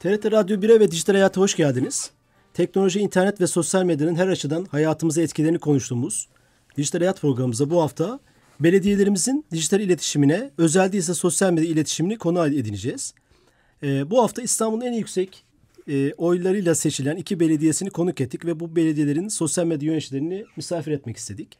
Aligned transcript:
TRT 0.00 0.32
Radyo 0.32 0.56
1'e 0.56 0.80
ve 0.80 0.90
Dijital 0.90 1.14
Hayat'a 1.14 1.40
hoş 1.40 1.56
geldiniz. 1.56 2.10
Teknoloji, 2.54 3.00
internet 3.00 3.40
ve 3.40 3.46
sosyal 3.46 3.84
medyanın 3.84 4.14
her 4.14 4.28
açıdan 4.28 4.64
hayatımıza 4.64 5.22
etkilerini 5.22 5.58
konuştuğumuz 5.58 6.28
Dijital 6.76 6.98
Hayat 6.98 7.20
programımızda 7.20 7.70
bu 7.70 7.82
hafta 7.82 8.20
belediyelerimizin 8.60 9.44
dijital 9.52 9.80
iletişimine, 9.80 10.50
özel 10.58 10.92
değilse 10.92 11.14
sosyal 11.14 11.52
medya 11.52 11.68
iletişimini 11.68 12.18
konu 12.18 12.46
edineceğiz. 12.46 13.14
Ee, 13.82 14.10
bu 14.10 14.22
hafta 14.22 14.42
İstanbul'un 14.42 14.80
en 14.80 14.92
yüksek 14.92 15.44
e, 15.88 16.12
oylarıyla 16.12 16.74
seçilen 16.74 17.16
iki 17.16 17.40
belediyesini 17.40 17.90
konuk 17.90 18.20
ettik 18.20 18.44
ve 18.44 18.60
bu 18.60 18.76
belediyelerin 18.76 19.28
sosyal 19.28 19.64
medya 19.64 19.90
yöneticilerini 19.90 20.44
misafir 20.56 20.92
etmek 20.92 21.16
istedik. 21.16 21.58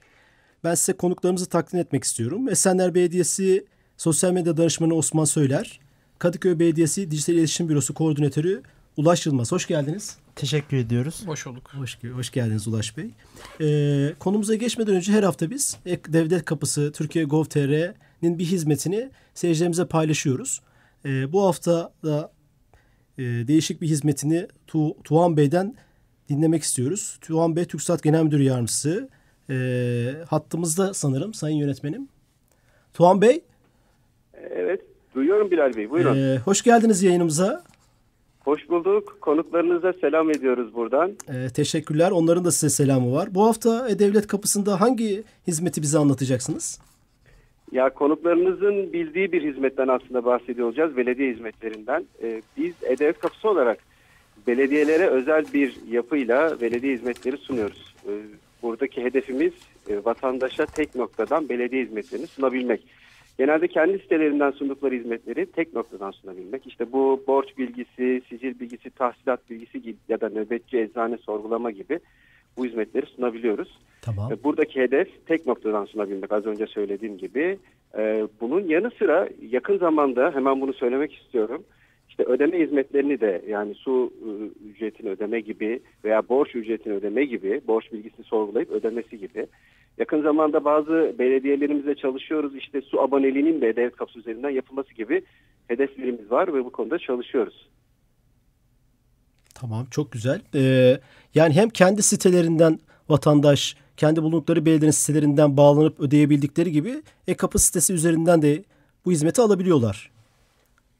Ben 0.64 0.74
size 0.74 0.92
konuklarımızı 0.92 1.46
takdim 1.46 1.80
etmek 1.80 2.04
istiyorum. 2.04 2.48
Esenler 2.48 2.94
Belediyesi 2.94 3.66
Sosyal 3.96 4.32
Medya 4.32 4.56
Danışmanı 4.56 4.94
Osman 4.94 5.24
Söyler, 5.24 5.80
Kadıköy 6.18 6.58
Belediyesi 6.58 7.10
Dijital 7.10 7.34
İletişim 7.34 7.68
Bürosu 7.68 7.94
Koordinatörü 7.94 8.62
Ulaş 8.96 9.26
Yılmaz. 9.26 9.52
Hoş 9.52 9.66
geldiniz. 9.66 10.16
Teşekkür 10.36 10.76
ediyoruz. 10.76 11.22
Hoş 11.26 11.46
bulduk. 11.46 11.70
Hoş, 11.74 11.98
hoş 12.14 12.30
geldiniz 12.30 12.68
Ulaş 12.68 12.96
Bey. 12.96 13.10
Ee, 13.60 14.14
konumuza 14.18 14.54
geçmeden 14.54 14.94
önce 14.94 15.12
her 15.12 15.22
hafta 15.22 15.50
biz 15.50 15.78
Devlet 15.86 16.44
Kapısı 16.44 16.92
Türkiye 16.92 17.24
Gov.tr'nin 17.24 18.38
bir 18.38 18.44
hizmetini 18.44 19.10
seyircilerimize 19.34 19.86
paylaşıyoruz. 19.86 20.60
Ee, 21.04 21.32
bu 21.32 21.46
hafta 21.46 21.92
da 22.04 22.32
e, 23.18 23.22
değişik 23.22 23.80
bir 23.80 23.88
hizmetini 23.88 24.46
tu, 24.66 25.02
Tuğan 25.04 25.36
Bey'den 25.36 25.74
dinlemek 26.28 26.62
istiyoruz. 26.62 27.18
Tuğan 27.20 27.56
Bey 27.56 27.64
TürkSat 27.64 28.02
Genel 28.02 28.22
Müdür 28.22 28.40
Yardımcısı. 28.40 29.08
E, 29.50 30.24
hattımızda 30.28 30.94
sanırım 30.94 31.34
Sayın 31.34 31.56
Yönetmenim. 31.56 32.08
Tuğan 32.94 33.20
Bey. 33.20 33.44
Evet 34.34 34.80
duyuyorum 35.16 35.50
Bilal 35.50 35.76
Bey 35.76 35.90
buyurun. 35.90 36.16
E, 36.16 36.38
hoş 36.38 36.62
geldiniz 36.62 37.02
yayınımıza. 37.02 37.62
Hoş 38.40 38.68
bulduk. 38.68 39.16
Konuklarınıza 39.20 39.92
selam 39.92 40.30
ediyoruz 40.30 40.74
buradan. 40.74 41.10
E, 41.28 41.48
teşekkürler. 41.54 42.10
Onların 42.10 42.44
da 42.44 42.50
size 42.50 42.70
selamı 42.70 43.12
var. 43.12 43.28
Bu 43.34 43.46
hafta 43.46 43.88
e, 43.88 43.98
Devlet 43.98 44.26
Kapısı'nda 44.26 44.80
hangi 44.80 45.22
hizmeti 45.46 45.82
bize 45.82 45.98
anlatacaksınız? 45.98 46.80
Ya 47.72 47.90
konuklarınızın 47.90 48.92
bildiği 48.92 49.32
bir 49.32 49.42
hizmetten 49.42 49.88
aslında 49.88 50.24
bahsediyor 50.24 50.68
olacağız. 50.68 50.96
Belediye 50.96 51.32
hizmetlerinden. 51.32 52.04
Ee, 52.22 52.42
biz 52.56 52.74
E-Devlet 52.82 53.18
Kapısı 53.18 53.48
olarak 53.48 53.78
belediyelere 54.46 55.06
özel 55.06 55.44
bir 55.54 55.76
yapıyla 55.90 56.60
belediye 56.60 56.94
hizmetleri 56.94 57.36
sunuyoruz. 57.36 57.94
Ee, 58.08 58.10
buradaki 58.62 59.04
hedefimiz 59.04 59.52
e, 59.88 60.04
vatandaşa 60.04 60.66
tek 60.66 60.94
noktadan 60.94 61.48
belediye 61.48 61.84
hizmetlerini 61.84 62.26
sunabilmek. 62.26 62.82
Genelde 63.38 63.68
kendi 63.68 63.98
sitelerinden 63.98 64.50
sundukları 64.50 64.94
hizmetleri 64.94 65.46
tek 65.46 65.74
noktadan 65.74 66.10
sunabilmek. 66.10 66.66
İşte 66.66 66.92
bu 66.92 67.24
borç 67.26 67.58
bilgisi, 67.58 68.22
sicil 68.28 68.60
bilgisi, 68.60 68.90
tahsilat 68.90 69.50
bilgisi 69.50 69.82
gibi 69.82 69.96
ya 70.08 70.20
da 70.20 70.28
nöbetçi 70.28 70.78
eczane 70.78 71.16
sorgulama 71.16 71.70
gibi 71.70 72.00
bu 72.56 72.64
hizmetleri 72.66 73.06
sunabiliyoruz. 73.06 73.78
Tamam. 74.02 74.32
Buradaki 74.44 74.80
hedef 74.80 75.26
tek 75.26 75.46
noktadan 75.46 75.84
sunabilmek 75.84 76.32
az 76.32 76.46
önce 76.46 76.66
söylediğim 76.66 77.18
gibi. 77.18 77.58
Ee, 77.98 78.26
bunun 78.40 78.60
yanı 78.60 78.90
sıra 78.90 79.28
yakın 79.50 79.78
zamanda 79.78 80.30
hemen 80.34 80.60
bunu 80.60 80.72
söylemek 80.72 81.14
istiyorum. 81.14 81.64
İşte 82.08 82.24
ödeme 82.24 82.58
hizmetlerini 82.58 83.20
de 83.20 83.42
yani 83.48 83.74
su 83.74 84.12
ıı, 84.26 84.48
ücretini 84.70 85.10
ödeme 85.10 85.40
gibi 85.40 85.80
veya 86.04 86.28
borç 86.28 86.54
ücretini 86.54 86.92
ödeme 86.94 87.24
gibi, 87.24 87.60
borç 87.66 87.92
bilgisini 87.92 88.26
sorgulayıp 88.26 88.70
ödemesi 88.70 89.18
gibi. 89.18 89.46
Yakın 89.98 90.22
zamanda 90.22 90.64
bazı 90.64 91.14
belediyelerimizle 91.18 91.94
çalışıyoruz. 91.94 92.56
İşte 92.56 92.80
su 92.80 93.00
aboneliğinin 93.00 93.60
de 93.60 93.76
devlet 93.76 93.96
kapısı 93.96 94.18
üzerinden 94.18 94.50
yapılması 94.50 94.94
gibi 94.94 95.22
hedeflerimiz 95.68 96.30
var 96.30 96.54
ve 96.54 96.64
bu 96.64 96.72
konuda 96.72 96.98
çalışıyoruz. 96.98 97.68
Tamam 99.54 99.86
çok 99.90 100.12
güzel. 100.12 100.40
Ee, 100.54 101.00
yani 101.34 101.54
hem 101.54 101.68
kendi 101.68 102.02
sitelerinden 102.02 102.78
vatandaş 103.08 103.76
kendi 103.96 104.22
bulundukları 104.22 104.66
belediyenin 104.66 104.90
sitelerinden 104.90 105.56
bağlanıp 105.56 106.00
ödeyebildikleri 106.00 106.72
gibi 106.72 107.02
e-kapı 107.28 107.58
sitesi 107.58 107.92
üzerinden 107.92 108.42
de 108.42 108.64
bu 109.04 109.12
hizmeti 109.12 109.42
alabiliyorlar. 109.42 110.10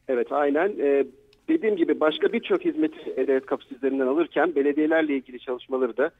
Evet 0.08 0.32
aynen. 0.32 0.72
Ee, 0.78 1.06
dediğim 1.48 1.76
gibi 1.76 2.00
başka 2.00 2.32
birçok 2.32 2.64
hizmeti 2.64 3.10
e-devlet 3.16 3.46
kapısı 3.46 3.74
üzerinden 3.74 4.06
alırken 4.06 4.54
belediyelerle 4.54 5.16
ilgili 5.16 5.38
çalışmaları 5.38 5.96
da 5.96 6.10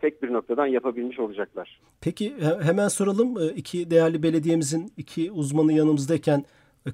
tek 0.00 0.22
bir 0.22 0.32
noktadan 0.32 0.66
yapabilmiş 0.66 1.18
olacaklar. 1.18 1.80
Peki 2.00 2.34
hemen 2.62 2.88
soralım. 2.88 3.50
iki 3.56 3.90
değerli 3.90 4.22
belediyemizin 4.22 4.92
iki 4.96 5.30
uzmanı 5.30 5.72
yanımızdayken 5.72 6.44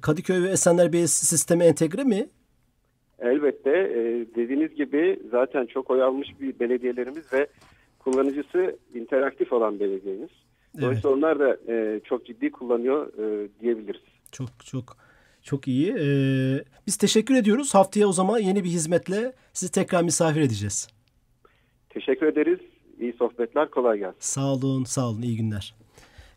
Kadıköy 0.01 0.43
ve 0.43 0.49
Esenler 0.49 0.83
Belediyesi 0.83 1.25
sisteme 1.25 1.65
entegre 1.65 2.03
mi? 2.03 2.29
Elbette. 3.19 3.69
E, 3.69 4.01
dediğiniz 4.35 4.75
gibi 4.75 5.19
zaten 5.31 5.65
çok 5.65 5.89
oy 5.89 6.03
almış 6.03 6.27
bir 6.41 6.59
belediyelerimiz 6.59 7.33
ve 7.33 7.47
kullanıcısı 7.99 8.77
interaktif 8.93 9.53
olan 9.53 9.79
belediyemiz. 9.79 10.29
Dolayısıyla 10.81 11.09
evet. 11.09 11.17
onlar 11.17 11.39
da 11.39 11.57
e, 11.67 11.99
çok 12.03 12.25
ciddi 12.25 12.51
kullanıyor 12.51 13.13
e, 13.17 13.49
diyebiliriz. 13.61 14.01
Çok 14.31 14.49
çok 14.65 14.97
çok 15.43 15.67
iyi. 15.67 15.95
Ee, 15.99 16.63
biz 16.87 16.97
teşekkür 16.97 17.35
ediyoruz. 17.35 17.75
Haftaya 17.75 18.07
o 18.07 18.11
zaman 18.11 18.39
yeni 18.39 18.63
bir 18.63 18.69
hizmetle 18.69 19.33
sizi 19.53 19.71
tekrar 19.71 20.03
misafir 20.03 20.41
edeceğiz. 20.41 20.87
Teşekkür 21.89 22.25
ederiz. 22.25 22.59
İyi 23.01 23.13
sohbetler. 23.19 23.71
Kolay 23.71 23.97
gelsin. 23.97 24.17
Sağ 24.19 24.53
olun. 24.53 24.83
Sağ 24.83 25.09
olun. 25.09 25.21
İyi 25.21 25.37
günler. 25.37 25.73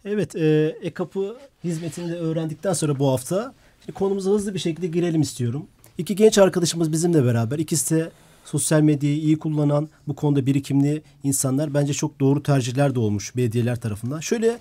Evet. 0.04 0.36
E, 0.36 0.76
e-kapı 0.82 1.36
hizmetini 1.64 2.08
de 2.08 2.14
öğrendikten 2.14 2.72
sonra 2.72 2.98
bu 2.98 3.08
hafta 3.08 3.54
şimdi 3.84 3.98
konumuza 3.98 4.30
hızlı 4.30 4.54
bir 4.54 4.58
şekilde 4.58 4.86
girelim 4.86 5.20
istiyorum. 5.20 5.66
İki 5.98 6.16
genç 6.16 6.38
arkadaşımız 6.38 6.92
bizimle 6.92 7.24
beraber. 7.24 7.58
İkisi 7.58 7.96
de 7.96 8.10
sosyal 8.44 8.80
medyayı 8.80 9.16
iyi 9.16 9.38
kullanan, 9.38 9.88
bu 10.08 10.16
konuda 10.16 10.46
birikimli 10.46 11.02
insanlar. 11.22 11.74
Bence 11.74 11.92
çok 11.92 12.20
doğru 12.20 12.42
tercihler 12.42 12.94
de 12.94 12.98
olmuş 12.98 13.36
belediyeler 13.36 13.80
tarafından. 13.80 14.20
Şöyle 14.20 14.58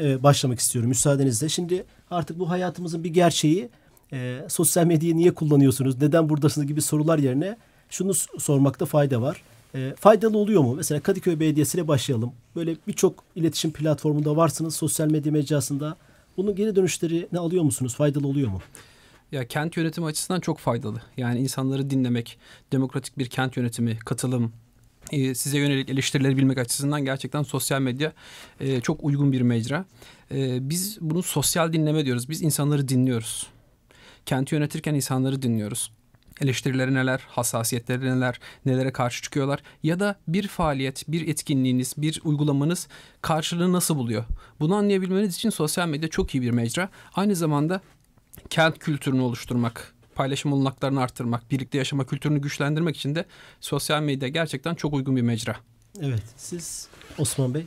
e, 0.00 0.22
başlamak 0.22 0.58
istiyorum 0.58 0.88
müsaadenizle. 0.88 1.48
Şimdi 1.48 1.84
artık 2.10 2.38
bu 2.38 2.50
hayatımızın 2.50 3.04
bir 3.04 3.10
gerçeği. 3.10 3.68
E, 4.12 4.44
sosyal 4.48 4.86
medyayı 4.86 5.16
niye 5.16 5.34
kullanıyorsunuz, 5.34 6.02
neden 6.02 6.28
buradasınız 6.28 6.66
gibi 6.66 6.82
sorular 6.82 7.18
yerine 7.18 7.56
şunu 7.90 8.14
sormakta 8.38 8.86
fayda 8.86 9.22
var. 9.22 9.42
E, 9.74 9.94
faydalı 9.96 10.38
oluyor 10.38 10.62
mu? 10.62 10.74
Mesela 10.74 11.00
Kadıköy 11.00 11.40
Belediyesi'yle 11.40 11.88
başlayalım. 11.88 12.32
Böyle 12.56 12.76
birçok 12.86 13.24
iletişim 13.36 13.72
platformunda 13.72 14.36
varsınız 14.36 14.76
sosyal 14.76 15.10
medya 15.10 15.32
mecrasında. 15.32 15.96
Bunun 16.36 16.54
geri 16.54 16.76
dönüşleri 16.76 17.28
ne 17.32 17.38
alıyor 17.38 17.62
musunuz? 17.62 17.94
Faydalı 17.94 18.26
oluyor 18.26 18.48
mu? 18.48 18.60
Ya 19.32 19.46
kent 19.46 19.76
yönetimi 19.76 20.06
açısından 20.06 20.40
çok 20.40 20.58
faydalı. 20.58 21.02
Yani 21.16 21.40
insanları 21.40 21.90
dinlemek, 21.90 22.38
demokratik 22.72 23.18
bir 23.18 23.26
kent 23.26 23.56
yönetimi, 23.56 23.98
katılım, 23.98 24.52
e, 25.12 25.34
size 25.34 25.58
yönelik 25.58 25.90
eleştirileri 25.90 26.36
bilmek 26.36 26.58
açısından 26.58 27.04
gerçekten 27.04 27.42
sosyal 27.42 27.80
medya 27.80 28.12
e, 28.60 28.80
çok 28.80 29.04
uygun 29.04 29.32
bir 29.32 29.40
mecra. 29.40 29.84
E, 30.30 30.68
biz 30.70 30.98
bunu 31.00 31.22
sosyal 31.22 31.72
dinleme 31.72 32.04
diyoruz. 32.04 32.28
Biz 32.28 32.42
insanları 32.42 32.88
dinliyoruz. 32.88 33.46
Kenti 34.26 34.54
yönetirken 34.54 34.94
insanları 34.94 35.42
dinliyoruz 35.42 35.90
eleştirileri 36.40 36.94
neler, 36.94 37.20
hassasiyetleri 37.28 38.04
neler, 38.04 38.40
nelere 38.66 38.92
karşı 38.92 39.22
çıkıyorlar 39.22 39.62
ya 39.82 40.00
da 40.00 40.16
bir 40.28 40.48
faaliyet, 40.48 41.04
bir 41.08 41.28
etkinliğiniz, 41.28 41.94
bir 41.96 42.20
uygulamanız 42.24 42.88
karşılığını 43.22 43.72
nasıl 43.72 43.96
buluyor? 43.96 44.24
Bunu 44.60 44.74
anlayabilmeniz 44.74 45.34
için 45.34 45.50
sosyal 45.50 45.88
medya 45.88 46.08
çok 46.08 46.34
iyi 46.34 46.42
bir 46.42 46.50
mecra. 46.50 46.88
Aynı 47.14 47.36
zamanda 47.36 47.80
kent 48.50 48.78
kültürünü 48.78 49.20
oluşturmak, 49.20 49.94
paylaşım 50.14 50.52
olanaklarını 50.52 51.00
arttırmak, 51.00 51.50
birlikte 51.50 51.78
yaşama 51.78 52.06
kültürünü 52.06 52.38
güçlendirmek 52.38 52.96
için 52.96 53.14
de 53.14 53.24
sosyal 53.60 54.02
medya 54.02 54.28
gerçekten 54.28 54.74
çok 54.74 54.94
uygun 54.94 55.16
bir 55.16 55.22
mecra. 55.22 55.56
Evet. 56.02 56.22
Siz 56.36 56.88
Osman 57.18 57.54
Bey? 57.54 57.66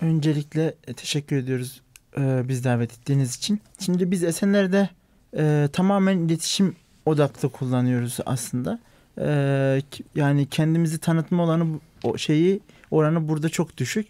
Öncelikle 0.00 0.74
e, 0.86 0.94
teşekkür 0.94 1.36
ediyoruz 1.36 1.82
e, 2.18 2.48
biz 2.48 2.64
davet 2.64 2.92
ettiğiniz 2.92 3.36
için. 3.36 3.60
Şimdi 3.80 4.10
biz 4.10 4.24
Esenler'de 4.24 4.88
e, 5.36 5.68
tamamen 5.72 6.18
iletişim 6.18 6.76
odaklı 7.06 7.48
kullanıyoruz 7.48 8.18
aslında. 8.26 8.78
E, 9.20 9.82
yani 10.14 10.46
kendimizi 10.46 10.98
tanıtma 10.98 11.44
olanı 11.44 11.66
o 12.02 12.18
şeyi 12.18 12.60
oranı 12.90 13.28
burada 13.28 13.48
çok 13.48 13.76
düşük. 13.76 14.08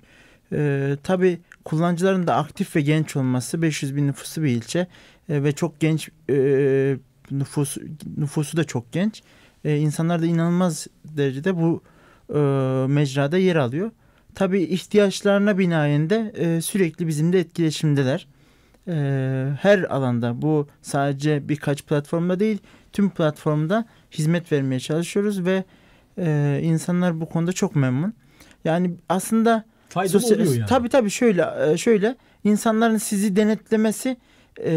E, 0.53 0.97
tabii 1.03 1.39
kullanıcıların 1.65 2.27
da 2.27 2.37
aktif 2.37 2.77
ve 2.77 2.81
genç 2.81 3.17
olması 3.17 3.63
500 3.63 3.97
bin 3.97 4.07
nüfusu 4.07 4.43
bir 4.43 4.49
ilçe 4.49 4.87
e, 5.29 5.45
ve 5.45 5.53
çok 5.53 5.81
genç 5.81 6.09
e, 6.31 6.97
nüfus 7.31 7.77
nüfusu 8.17 8.57
da 8.57 8.65
çok 8.65 8.93
genç. 8.93 9.23
E, 9.65 9.77
insanlar 9.77 10.23
da 10.23 10.27
inanılmaz 10.27 10.87
derecede 11.05 11.57
bu 11.57 11.83
e, 12.35 12.39
mecrada 12.89 13.39
yer 13.39 13.57
alıyor. 13.57 13.91
Tabii 14.35 14.63
ihtiyaçlarına 14.63 15.59
binaen 15.59 16.11
de 16.11 16.33
e, 16.37 16.61
sürekli 16.61 17.07
bizimle 17.07 17.39
etkileşimdeler. 17.39 18.27
E, 18.89 18.93
her 19.61 19.79
alanda 19.79 20.43
bu 20.43 20.69
sadece 20.83 21.49
birkaç 21.49 21.83
platformda 21.83 22.41
değil 22.41 22.59
tüm 22.97 23.11
platformda 23.11 23.85
hizmet 24.13 24.53
vermeye 24.53 24.81
çalışıyoruz 24.81 25.45
ve 25.45 25.65
e, 26.19 26.61
insanlar 26.63 27.21
bu 27.21 27.29
konuda 27.29 27.53
çok 27.53 27.77
memnun. 27.77 28.15
Yani 28.65 28.95
aslında 29.09 29.65
Faydalı 29.89 30.21
sosyal- 30.21 30.37
oluyor 30.41 30.55
yani. 30.55 30.69
Tabii 30.69 30.89
tabii 30.89 31.11
şöyle 31.11 31.47
e, 31.73 31.77
şöyle 31.77 32.17
insanların 32.45 32.97
sizi 32.97 33.37
denetlemesi 33.37 34.17
e, 34.65 34.73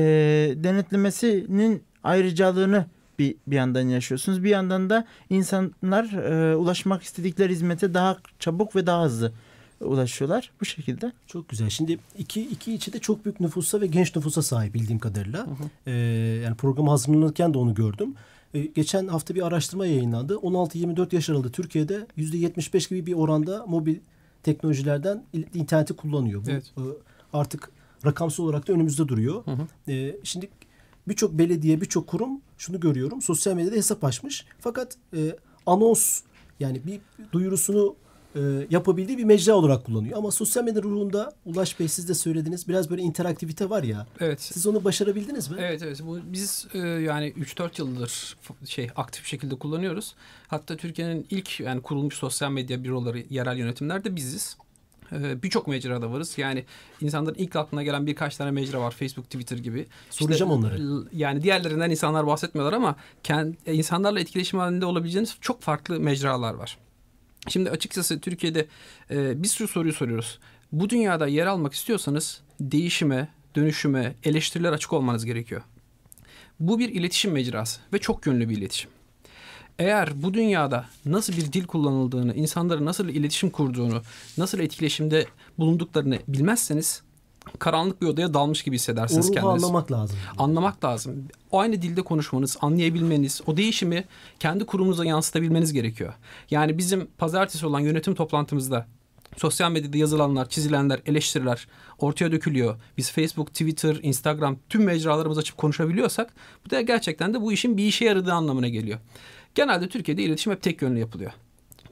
denetlemesinin 0.55 1.83
ayrıcalığını 2.03 2.85
bir, 3.19 3.35
bir 3.47 3.55
yandan 3.55 3.81
yaşıyorsunuz. 3.81 4.43
Bir 4.43 4.49
yandan 4.49 4.89
da 4.89 5.05
insanlar 5.29 6.03
e, 6.13 6.55
ulaşmak 6.55 7.03
istedikleri 7.03 7.51
hizmete 7.51 7.93
daha 7.93 8.17
çabuk 8.39 8.75
ve 8.75 8.85
daha 8.85 9.03
hızlı 9.03 9.31
ulaşıyorlar 9.81 10.51
bu 10.61 10.65
şekilde. 10.65 11.11
Çok 11.27 11.49
güzel. 11.49 11.69
Şimdi 11.69 11.99
iki, 12.17 12.41
iki 12.41 12.73
içi 12.73 12.93
de 12.93 12.99
çok 12.99 13.25
büyük 13.25 13.39
nüfusa 13.39 13.81
ve 13.81 13.87
genç 13.87 14.15
nüfusa 14.15 14.41
sahip 14.41 14.73
bildiğim 14.73 14.99
kadarıyla. 14.99 15.47
Ee, 15.87 15.91
yani 16.43 16.55
program 16.55 16.87
hazırlanırken 16.87 17.53
de 17.53 17.57
onu 17.57 17.73
gördüm. 17.73 18.13
Ee, 18.53 18.59
geçen 18.61 19.07
hafta 19.07 19.35
bir 19.35 19.41
araştırma 19.47 19.85
yayınlandı. 19.85 20.33
16-24 20.33 21.15
yaş 21.15 21.29
aralığı 21.29 21.51
Türkiye'de 21.51 22.07
%75 22.17 22.89
gibi 22.89 23.05
bir 23.05 23.13
oranda 23.13 23.65
mobil 23.65 23.95
teknolojilerden 24.43 25.23
il- 25.33 25.45
interneti 25.59 25.93
kullanıyor. 25.95 26.45
Bu 26.45 26.49
Evet. 26.51 26.73
e, 26.77 26.81
artık 27.33 27.71
rakamsal 28.05 28.43
olarak 28.43 28.67
da 28.67 28.73
önümüzde 28.73 29.07
duruyor. 29.07 29.45
Hı 29.45 29.51
hı. 29.51 29.91
Ee, 29.91 30.15
şimdi 30.23 30.49
birçok 31.07 31.33
belediye, 31.33 31.81
birçok 31.81 32.07
kurum 32.07 32.41
şunu 32.57 32.79
görüyorum. 32.79 33.21
Sosyal 33.21 33.53
medyada 33.55 33.75
hesap 33.75 34.03
açmış. 34.03 34.45
Fakat 34.59 34.95
e, 35.17 35.35
anons 35.65 36.21
yani 36.59 36.81
bir 36.85 36.99
duyurusunu 37.31 37.95
e, 38.35 38.39
yapabildiği 38.69 39.17
bir 39.17 39.23
mecra 39.23 39.53
olarak 39.53 39.85
kullanıyor. 39.85 40.17
Ama 40.17 40.31
sosyal 40.31 40.63
medya 40.63 40.83
ruhunda 40.83 41.33
Ulaş 41.45 41.79
Bey 41.79 41.87
siz 41.87 42.09
de 42.09 42.13
söylediniz. 42.13 42.67
Biraz 42.67 42.89
böyle 42.89 43.01
interaktivite 43.01 43.69
var 43.69 43.83
ya. 43.83 44.07
Evet. 44.19 44.41
Siz 44.41 44.67
onu 44.67 44.83
başarabildiniz 44.83 45.49
mi? 45.51 45.57
Evet 45.59 45.81
evet 45.83 46.01
bu 46.05 46.19
biz 46.25 46.67
e, 46.73 46.77
yani 46.79 47.33
3-4 47.39 47.69
yıldır 47.81 48.37
şey 48.65 48.89
aktif 48.95 49.25
şekilde 49.25 49.55
kullanıyoruz. 49.55 50.15
Hatta 50.47 50.75
Türkiye'nin 50.77 51.27
ilk 51.29 51.59
yani 51.59 51.81
kurulmuş 51.81 52.15
sosyal 52.15 52.51
medya 52.51 52.83
büroları 52.83 53.23
yerel 53.29 53.57
yönetimlerde 53.57 54.15
biziz. 54.15 54.57
E, 55.11 55.43
Birçok 55.43 55.67
mecrada 55.67 56.11
varız. 56.11 56.37
Yani 56.37 56.65
insanların 57.01 57.35
ilk 57.35 57.55
aklına 57.55 57.83
gelen 57.83 58.07
birkaç 58.07 58.37
tane 58.37 58.51
mecra 58.51 58.81
var. 58.81 58.91
Facebook, 58.91 59.25
Twitter 59.25 59.57
gibi. 59.57 59.87
Soracağım 60.09 60.51
onları. 60.51 60.75
l- 61.03 61.07
Yani 61.13 61.43
diğerlerinden 61.43 61.89
insanlar 61.89 62.27
bahsetmiyorlar 62.27 62.73
ama 62.73 62.95
kend, 63.23 63.53
e, 63.65 63.73
insanlarla 63.73 64.19
etkileşim 64.19 64.59
halinde 64.59 64.85
olabileceğiniz 64.85 65.37
çok 65.41 65.61
farklı 65.61 65.99
mecralar 65.99 66.53
var. 66.53 66.77
Şimdi 67.49 67.69
açıkçası 67.69 68.19
Türkiye'de 68.19 68.67
e, 69.11 69.43
biz 69.43 69.53
şu 69.53 69.67
soruyu 69.67 69.93
soruyoruz. 69.93 70.39
Bu 70.71 70.89
dünyada 70.89 71.27
yer 71.27 71.45
almak 71.45 71.73
istiyorsanız 71.73 72.41
değişime, 72.59 73.27
dönüşüme, 73.55 74.15
eleştiriler 74.23 74.71
açık 74.71 74.93
olmanız 74.93 75.25
gerekiyor. 75.25 75.61
Bu 76.59 76.79
bir 76.79 76.89
iletişim 76.89 77.31
mecrası 77.31 77.81
ve 77.93 77.99
çok 77.99 78.25
yönlü 78.25 78.49
bir 78.49 78.57
iletişim. 78.57 78.89
Eğer 79.79 80.23
bu 80.23 80.33
dünyada 80.33 80.85
nasıl 81.05 81.33
bir 81.33 81.53
dil 81.53 81.65
kullanıldığını, 81.65 82.35
insanların 82.35 82.85
nasıl 82.85 83.09
iletişim 83.09 83.49
kurduğunu, 83.49 84.01
nasıl 84.37 84.59
etkileşimde 84.59 85.25
bulunduklarını 85.57 86.19
bilmezseniz 86.27 87.01
karanlık 87.59 88.01
bir 88.01 88.07
odaya 88.07 88.33
dalmış 88.33 88.63
gibi 88.63 88.75
hissedersiniz 88.75 89.25
ruhu 89.27 89.33
kendinizi. 89.33 89.65
anlamak 89.65 89.91
lazım. 89.91 90.17
Anlamak 90.37 90.83
lazım. 90.83 91.27
O 91.51 91.59
aynı 91.59 91.81
dilde 91.81 92.01
konuşmanız, 92.01 92.57
anlayabilmeniz, 92.61 93.41
o 93.47 93.57
değişimi 93.57 94.05
kendi 94.39 94.65
kurumunuza 94.65 95.05
yansıtabilmeniz 95.05 95.73
gerekiyor. 95.73 96.13
Yani 96.51 96.77
bizim 96.77 97.07
pazartesi 97.17 97.65
olan 97.65 97.79
yönetim 97.79 98.15
toplantımızda 98.15 98.87
sosyal 99.37 99.71
medyada 99.71 99.97
yazılanlar, 99.97 100.49
çizilenler, 100.49 100.99
eleştiriler 101.05 101.67
ortaya 101.99 102.31
dökülüyor. 102.31 102.75
Biz 102.97 103.11
Facebook, 103.11 103.47
Twitter, 103.47 103.99
Instagram 104.01 104.57
tüm 104.69 104.83
mecralarımızı 104.83 105.39
açıp 105.39 105.57
konuşabiliyorsak 105.57 106.33
bu 106.65 106.69
da 106.69 106.81
gerçekten 106.81 107.33
de 107.33 107.41
bu 107.41 107.53
işin 107.53 107.77
bir 107.77 107.83
işe 107.83 108.05
yaradığı 108.05 108.33
anlamına 108.33 108.67
geliyor. 108.67 108.99
Genelde 109.55 109.89
Türkiye'de 109.89 110.23
iletişim 110.23 110.53
hep 110.53 110.61
tek 110.61 110.81
yönlü 110.81 110.99
yapılıyor. 110.99 111.31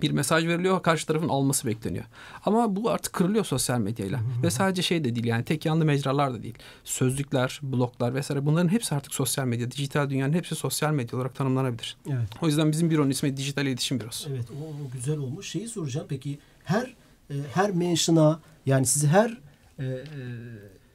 Bir 0.01 0.11
mesaj 0.11 0.47
veriliyor, 0.47 0.83
karşı 0.83 1.05
tarafın 1.07 1.29
alması 1.29 1.67
bekleniyor. 1.67 2.05
Ama 2.45 2.75
bu 2.75 2.89
artık 2.89 3.13
kırılıyor 3.13 3.45
sosyal 3.45 3.79
medyayla. 3.79 4.19
Ve 4.43 4.49
sadece 4.51 4.81
şey 4.81 5.03
de 5.03 5.15
değil 5.15 5.25
yani 5.25 5.45
tek 5.45 5.65
yanlı 5.65 5.85
mecralar 5.85 6.33
da 6.33 6.43
değil. 6.43 6.55
Sözlükler, 6.83 7.59
bloglar 7.63 8.13
vesaire 8.15 8.45
bunların 8.45 8.69
hepsi 8.71 8.95
artık 8.95 9.13
sosyal 9.13 9.45
medya. 9.45 9.71
Dijital 9.71 10.09
dünyanın 10.09 10.33
hepsi 10.33 10.55
sosyal 10.55 10.93
medya 10.93 11.17
olarak 11.19 11.35
tanımlanabilir. 11.35 11.97
Evet. 12.09 12.29
O 12.41 12.47
yüzden 12.47 12.71
bizim 12.71 12.89
büronun 12.89 13.09
ismi 13.09 13.37
Dijital 13.37 13.65
İletişim 13.65 13.99
Bürosu. 13.99 14.29
Evet 14.29 14.45
o, 14.51 14.63
o 14.87 14.91
güzel 14.93 15.17
olmuş. 15.17 15.49
Şeyi 15.49 15.67
soracağım 15.67 16.07
peki 16.09 16.39
her 16.63 16.93
e, 17.29 17.33
her 17.53 17.71
mention'a 17.71 18.39
yani 18.65 18.85
sizi 18.85 19.07
her 19.07 19.37
e, 19.79 19.85
e, 19.85 20.03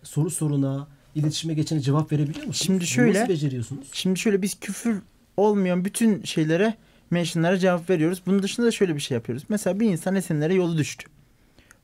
soru 0.02 0.30
soruna 0.30 0.86
iletişime 1.14 1.54
geçene 1.54 1.80
cevap 1.80 2.12
verebiliyor 2.12 2.46
musunuz? 2.46 2.62
Şimdi 2.66 2.78
Bunu 2.80 2.86
şöyle- 2.86 3.20
Nasıl 3.20 3.32
beceriyorsunuz? 3.32 3.88
Şimdi 3.92 4.18
şöyle 4.18 4.42
biz 4.42 4.60
küfür 4.60 5.02
olmayan 5.36 5.84
bütün 5.84 6.22
şeylere 6.22 6.74
mentionlara 7.12 7.58
cevap 7.58 7.90
veriyoruz. 7.90 8.22
Bunun 8.26 8.42
dışında 8.42 8.66
da 8.66 8.70
şöyle 8.70 8.94
bir 8.94 9.00
şey 9.00 9.14
yapıyoruz. 9.14 9.44
Mesela 9.48 9.80
bir 9.80 9.90
insan 9.90 10.14
Esenler'e 10.14 10.54
yolu 10.54 10.78
düştü. 10.78 11.08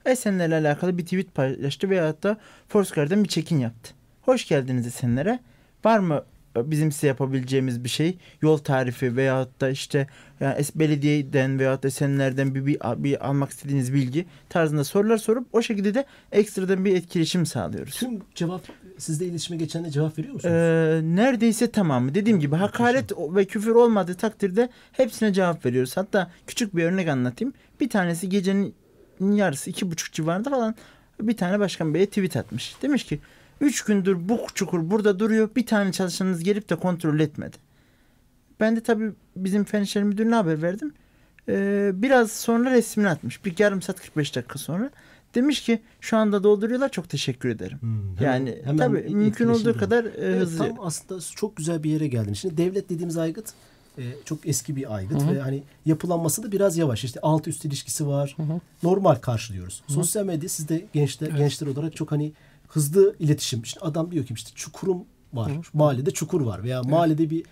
Esenler'le 0.04 0.52
alakalı 0.52 0.98
bir 0.98 1.02
tweet 1.02 1.34
paylaştı 1.34 1.90
veyahut 1.90 2.22
da 2.22 2.36
Foursquare'den 2.68 3.24
bir 3.24 3.28
check-in 3.28 3.58
yaptı. 3.58 3.94
Hoş 4.22 4.48
geldiniz 4.48 4.86
Esenler'e. 4.86 5.40
Var 5.84 5.98
mı 5.98 6.24
bizim 6.56 6.92
size 6.92 7.06
yapabileceğimiz 7.06 7.84
bir 7.84 7.88
şey? 7.88 8.18
Yol 8.42 8.58
tarifi 8.58 9.16
veyahut 9.16 9.60
da 9.60 9.70
işte 9.70 10.06
yani 10.40 10.64
belediyeden 10.74 11.58
veyahut 11.58 11.82
da 11.82 11.88
Esenler'den 11.88 12.54
bir, 12.54 12.66
bir, 12.66 12.78
bir 12.96 13.26
almak 13.26 13.50
istediğiniz 13.50 13.94
bilgi 13.94 14.26
tarzında 14.48 14.84
sorular 14.84 15.16
sorup 15.16 15.48
o 15.52 15.62
şekilde 15.62 15.94
de 15.94 16.04
ekstradan 16.32 16.84
bir 16.84 16.96
etkileşim 16.96 17.46
sağlıyoruz. 17.46 17.96
Tüm 17.96 18.20
cevap 18.34 18.62
sizde 18.98 19.26
iletişime 19.26 19.56
geçene 19.56 19.90
cevap 19.90 20.18
veriyor 20.18 20.34
musunuz? 20.34 20.54
Ee, 20.54 21.00
neredeyse 21.02 21.70
tamamı. 21.70 22.14
Dediğim 22.14 22.40
gibi 22.40 22.56
hakaret 22.56 23.12
ve 23.18 23.44
küfür 23.44 23.74
olmadığı 23.74 24.14
takdirde 24.14 24.68
hepsine 24.92 25.32
cevap 25.32 25.66
veriyoruz. 25.66 25.96
Hatta 25.96 26.30
küçük 26.46 26.76
bir 26.76 26.84
örnek 26.84 27.08
anlatayım. 27.08 27.54
Bir 27.80 27.90
tanesi 27.90 28.28
gecenin 28.28 28.74
yarısı 29.20 29.70
iki 29.70 29.90
buçuk 29.90 30.12
civarında 30.12 30.50
falan 30.50 30.74
bir 31.20 31.36
tane 31.36 31.58
başkan 31.58 31.94
beye 31.94 32.06
tweet 32.06 32.36
atmış. 32.36 32.76
Demiş 32.82 33.04
ki 33.04 33.20
üç 33.60 33.82
gündür 33.84 34.28
bu 34.28 34.40
çukur 34.54 34.90
burada 34.90 35.18
duruyor. 35.18 35.50
Bir 35.56 35.66
tane 35.66 35.92
çalışanınız 35.92 36.44
gelip 36.44 36.70
de 36.70 36.76
kontrol 36.76 37.20
etmedi. 37.20 37.56
Ben 38.60 38.76
de 38.76 38.80
tabii 38.80 39.12
bizim 39.36 39.64
fen 39.64 39.82
işleri 39.82 40.04
müdürüne 40.04 40.34
haber 40.34 40.62
verdim. 40.62 40.92
Ee, 41.48 41.90
biraz 41.94 42.32
sonra 42.32 42.70
resmini 42.70 43.08
atmış. 43.08 43.44
Bir 43.44 43.54
yarım 43.58 43.82
saat 43.82 44.00
45 44.00 44.36
dakika 44.36 44.58
sonra. 44.58 44.90
Demiş 45.38 45.60
ki 45.62 45.80
şu 46.00 46.16
anda 46.16 46.42
dolduruyorlar 46.42 46.88
çok 46.88 47.08
teşekkür 47.08 47.48
ederim. 47.48 47.78
Hmm, 47.80 48.16
hemen- 48.16 48.32
Yani 48.32 48.56
hemen 48.64 48.76
tabii 48.78 49.14
mümkün 49.14 49.48
olduğu 49.48 49.64
durumu. 49.64 49.80
kadar 49.80 50.04
e, 50.04 50.10
Evet, 50.18 50.40
hızlı. 50.42 50.58
tam 50.58 50.76
aslında 50.80 51.20
çok 51.36 51.56
güzel 51.56 51.82
bir 51.82 51.90
yere 51.90 52.08
geldiniz. 52.08 52.38
Şimdi 52.38 52.56
devlet 52.56 52.90
dediğimiz 52.90 53.16
aygıt 53.16 53.52
e, 53.98 54.02
çok 54.24 54.46
eski 54.46 54.76
bir 54.76 54.94
aygıt 54.94 55.22
Hı 55.22 55.26
hı. 55.26 55.34
ve 55.34 55.40
hani 55.40 55.62
yapılanması 55.86 56.42
da 56.42 56.52
biraz 56.52 56.76
yavaş. 56.78 57.04
İşte 57.04 57.20
alt 57.22 57.48
üst 57.48 57.64
ilişkisi 57.64 58.06
var. 58.06 58.36
Normal 58.82 59.14
karşılıyoruz. 59.14 59.82
Sosyal 59.88 60.24
medya 60.24 60.48
sizde 60.48 60.86
gençler 60.92 61.28
Evet. 61.28 61.38
gençler 61.38 61.66
olarak 61.66 61.96
çok 61.96 62.12
hani 62.12 62.32
hızlı 62.68 63.16
iletişim. 63.18 63.62
İşte 63.62 63.80
adam 63.80 64.10
diyor 64.10 64.24
ki 64.24 64.34
işte 64.34 64.50
çukurum 64.54 64.98
var. 65.32 65.52
Mahallede 65.72 66.10
çukur 66.10 66.40
var 66.40 66.62
veya 66.64 66.82
mahallede 66.82 67.30
bir 67.30 67.44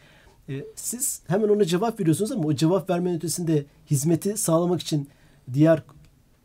e, 0.49 0.65
siz 0.77 1.21
hemen 1.27 1.49
ona 1.49 1.65
cevap 1.65 2.01
veriyorsunuz 2.01 2.33
ama 2.33 2.45
o 2.45 2.55
cevap 2.55 2.91
vermenin 2.91 3.17
ötesinde 3.17 3.65
hizmeti 3.91 4.37
sağlamak 4.37 4.81
için 4.81 5.09
diğer 5.53 5.83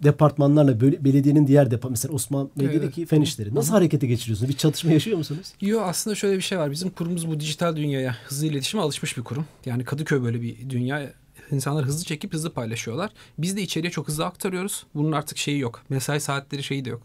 departmanlarla 0.04 0.80
böyle 0.82 1.04
belediyenin 1.06 1.48
diğer 1.48 1.72
depa 1.72 1.90
mesela 1.90 2.14
Osman 2.14 2.50
Medya'daki 2.56 3.02
Evet. 3.02 3.10
fen 3.10 3.22
işleri 3.22 3.56
nasıl 3.56 3.72
harekete 3.72 4.08
geçiriyorsunuz? 4.08 4.50
Bir 4.50 4.58
çatışma 4.58 4.92
yaşıyor 4.92 5.18
musunuz? 5.18 5.54
Yo 5.62 5.82
aslında 5.82 6.16
şöyle 6.16 6.38
bir 6.38 6.42
şey 6.42 6.58
var. 6.58 6.72
Bizim 6.72 6.90
kurumumuz 6.90 7.28
bu 7.28 7.40
dijital 7.40 7.76
dünyaya 7.76 8.16
hızlı 8.26 8.48
iletişime 8.48 8.84
alışmış 8.84 9.18
bir 9.18 9.24
kurum. 9.24 9.46
Yani 9.66 9.84
Kadıköy 9.84 10.22
böyle 10.24 10.42
bir 10.42 10.70
dünya. 10.70 11.14
İnsanlar 11.52 11.86
hızlı 11.86 12.06
çekip 12.06 12.34
hızlı 12.34 12.54
paylaşıyorlar. 12.54 13.10
Biz 13.38 13.58
de 13.58 13.62
içeriye 13.62 13.92
çok 13.92 14.08
hızlı 14.08 14.26
aktarıyoruz. 14.26 14.84
Bunun 14.96 15.12
artık 15.12 15.38
şeyi 15.38 15.60
yok. 15.60 15.82
Mesai 15.90 16.20
saatleri 16.22 16.64
şeyi 16.64 16.86
de 16.86 16.90
yok. 16.90 17.02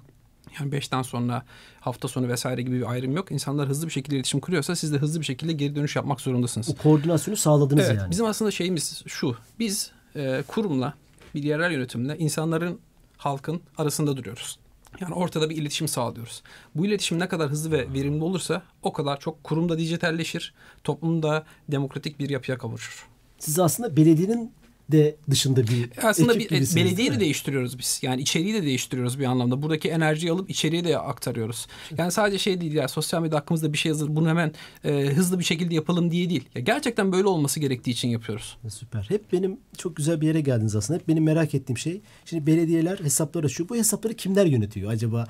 Yani 0.61 0.73
5'ten 0.75 1.03
sonra 1.03 1.43
hafta 1.81 2.09
sonu 2.09 2.29
vesaire 2.29 2.63
gibi 2.63 2.77
bir 2.81 2.91
ayrım 2.91 3.17
yok. 3.17 3.33
İnsanlar 3.33 3.69
hızlı 3.69 3.87
bir 3.87 3.93
şekilde 3.93 4.17
iletişim 4.17 4.41
kuruyorsa 4.41 4.77
siz 4.77 4.93
de 4.93 4.99
hızlı 4.99 5.21
bir 5.21 5.25
şekilde 5.25 5.53
geri 5.53 5.77
dönüş 5.77 5.97
yapmak 5.97 6.21
zorundasınız. 6.21 6.69
O 6.71 6.75
koordinasyonu 6.75 7.37
sağladınız 7.37 7.85
Evet, 7.87 7.97
yani. 7.99 8.11
bizim 8.11 8.27
aslında 8.27 8.51
şeyimiz 8.51 9.03
şu. 9.07 9.37
Biz 9.59 9.91
e, 10.17 10.43
kurumla, 10.49 10.95
bir 11.35 11.43
yerel 11.43 11.73
yönetimle 11.73 12.19
insanların, 12.19 12.79
halkın 13.17 13.61
arasında 13.79 14.17
duruyoruz. 14.17 14.59
Yani 15.01 15.15
ortada 15.15 15.51
bir 15.51 15.57
iletişim 15.57 15.89
sağlıyoruz. 15.89 16.43
Bu 16.75 16.87
iletişim 16.87 17.19
ne 17.19 17.29
kadar 17.29 17.51
hızlı 17.51 17.71
ve 17.71 17.93
verimli 17.93 18.25
olursa 18.25 18.63
o 18.83 18.93
kadar 18.93 19.21
çok 19.21 19.45
kurumda 19.45 19.79
dijitalleşir, 19.79 20.55
toplumda 20.85 21.45
demokratik 21.69 22.19
bir 22.19 22.29
yapıya 22.29 22.59
kavuşur. 22.59 23.09
Siz 23.39 23.59
aslında 23.59 23.97
belediyenin 23.97 24.53
de 24.93 25.17
dışında 25.31 25.63
bir 25.63 25.91
Aslında 26.03 26.35
ekip 26.35 26.51
bir, 26.51 26.57
gibisiniz, 26.57 26.85
belediyeyi 26.85 27.13
de 27.13 27.21
değiştiriyoruz 27.21 27.79
biz. 27.79 28.01
Yani 28.03 28.23
içeriği 28.23 28.55
de 28.55 28.63
değiştiriyoruz 28.63 29.19
bir 29.19 29.25
anlamda. 29.25 29.63
Buradaki 29.63 29.89
enerjiyi 29.89 30.33
alıp 30.33 30.51
içeriye 30.51 30.85
de 30.85 30.99
aktarıyoruz. 30.99 31.67
Yani 31.99 32.13
sadece 32.13 32.39
şey 32.39 32.61
değil 32.61 32.73
ya 32.73 32.89
sosyal 32.89 33.23
medya 33.23 33.39
hakkımızda 33.39 33.73
bir 33.73 33.79
şey 33.79 33.91
yazılır. 33.91 34.17
Bunu 34.17 34.29
hemen 34.29 34.53
e, 34.85 35.07
hızlı 35.07 35.39
bir 35.39 35.45
şekilde 35.45 35.75
yapalım 35.75 36.11
diye 36.11 36.31
değil. 36.31 36.49
Ya 36.55 36.61
gerçekten 36.61 37.13
böyle 37.13 37.29
olması 37.29 37.61
gerektiği 37.61 37.91
için 37.91 38.09
yapıyoruz. 38.09 38.57
Süper. 38.69 39.07
Hep 39.09 39.33
benim 39.33 39.61
çok 39.79 39.97
güzel 39.97 40.21
bir 40.21 40.27
yere 40.27 40.41
geldiniz 40.41 40.77
aslında. 40.77 40.99
Hep 40.99 41.09
benim 41.09 41.25
merak 41.25 41.55
ettiğim 41.55 41.79
şey. 41.79 42.01
Şimdi 42.25 42.47
belediyeler 42.47 42.99
hesaplar 42.99 43.45
açıyor. 43.45 43.69
Bu 43.69 43.77
hesapları 43.77 44.15
kimler 44.15 44.47
yönetiyor 44.47 44.91
acaba? 44.91 45.27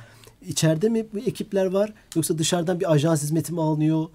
İçeride 0.48 0.88
mi 0.88 1.06
bu 1.14 1.18
ekipler 1.18 1.66
var 1.66 1.92
yoksa 2.16 2.38
dışarıdan 2.38 2.80
bir 2.80 2.92
ajans 2.92 3.22
hizmeti 3.22 3.52
mi 3.52 3.60
alınıyor? 3.60 4.06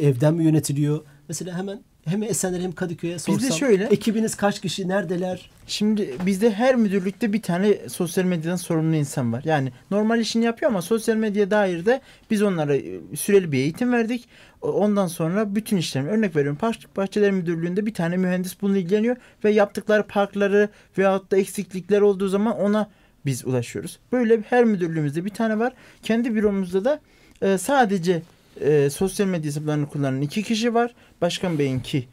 Evden 0.00 0.34
mi 0.34 0.44
yönetiliyor? 0.44 1.00
Mesela 1.28 1.58
hemen 1.58 1.82
hem 2.04 2.22
Esenler 2.22 2.60
hem 2.60 2.72
Kadıköy'e 2.72 3.18
sorsam. 3.18 3.52
şöyle- 3.58 3.84
Ekibiniz 3.84 4.34
kaç 4.34 4.60
kişi? 4.60 4.88
Neredeler? 4.88 5.50
Şimdi 5.66 6.14
bizde 6.26 6.50
her 6.50 6.76
müdürlükte 6.76 7.32
bir 7.32 7.42
tane 7.42 7.88
sosyal 7.88 8.24
medyadan 8.24 8.56
sorumlu 8.56 8.96
insan 8.96 9.32
var. 9.32 9.42
Yani 9.44 9.72
normal 9.90 10.20
işini 10.20 10.44
yapıyor 10.44 10.70
ama 10.70 10.82
sosyal 10.82 11.16
medya 11.16 11.50
dair 11.50 11.86
de 11.86 12.00
biz 12.30 12.42
onlara 12.42 12.76
e, 12.76 12.82
süreli 13.16 13.52
bir 13.52 13.58
eğitim 13.58 13.92
verdik. 13.92 14.28
Ondan 14.62 15.06
sonra 15.06 15.54
bütün 15.54 15.76
işlemi 15.76 16.08
örnek 16.10 16.36
veriyorum. 16.36 16.58
Park 16.60 16.96
Bahçeler 16.96 17.30
Müdürlüğü'nde 17.30 17.86
bir 17.86 17.94
tane 17.94 18.16
mühendis 18.16 18.56
bununla 18.62 18.78
ilgileniyor 18.78 19.16
ve 19.44 19.50
yaptıkları 19.50 20.02
parkları 20.06 20.68
veyahut 20.98 21.30
da 21.30 21.36
eksiklikler 21.36 22.00
olduğu 22.00 22.28
zaman 22.28 22.60
ona 22.60 22.90
biz 23.26 23.44
ulaşıyoruz. 23.46 23.98
Böyle 24.12 24.40
her 24.50 24.64
müdürlüğümüzde 24.64 25.24
bir 25.24 25.30
tane 25.30 25.58
var. 25.58 25.72
Kendi 26.02 26.34
büromuzda 26.34 26.84
da 26.84 27.00
e, 27.42 27.58
sadece 27.58 28.22
e, 28.60 28.90
sosyal 28.90 29.26
medya 29.26 29.48
hesaplarını 29.48 29.88
kullanan 29.88 30.20
iki 30.20 30.42
kişi 30.42 30.74
var. 30.74 30.94
Başkan 31.20 31.58
Bey'inki 31.58 32.08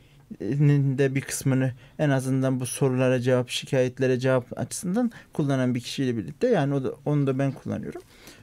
de 0.98 1.16
bir 1.16 1.22
kısmını 1.22 1.72
en 2.00 2.10
azından 2.10 2.60
bu 2.60 2.66
sorulara 2.66 3.22
cevap, 3.22 3.50
şikayetlere 3.50 4.20
cevap 4.20 4.60
açısından 4.60 5.12
kullanan 5.34 5.76
bir 5.76 5.80
kişiyle 5.80 6.18
birlikte 6.18 6.48
yani 6.48 6.74
o 6.74 6.84
da, 6.84 6.94
onu 7.06 7.28
da 7.28 7.40
ben 7.40 7.52
kullanıyorum. 7.52 8.02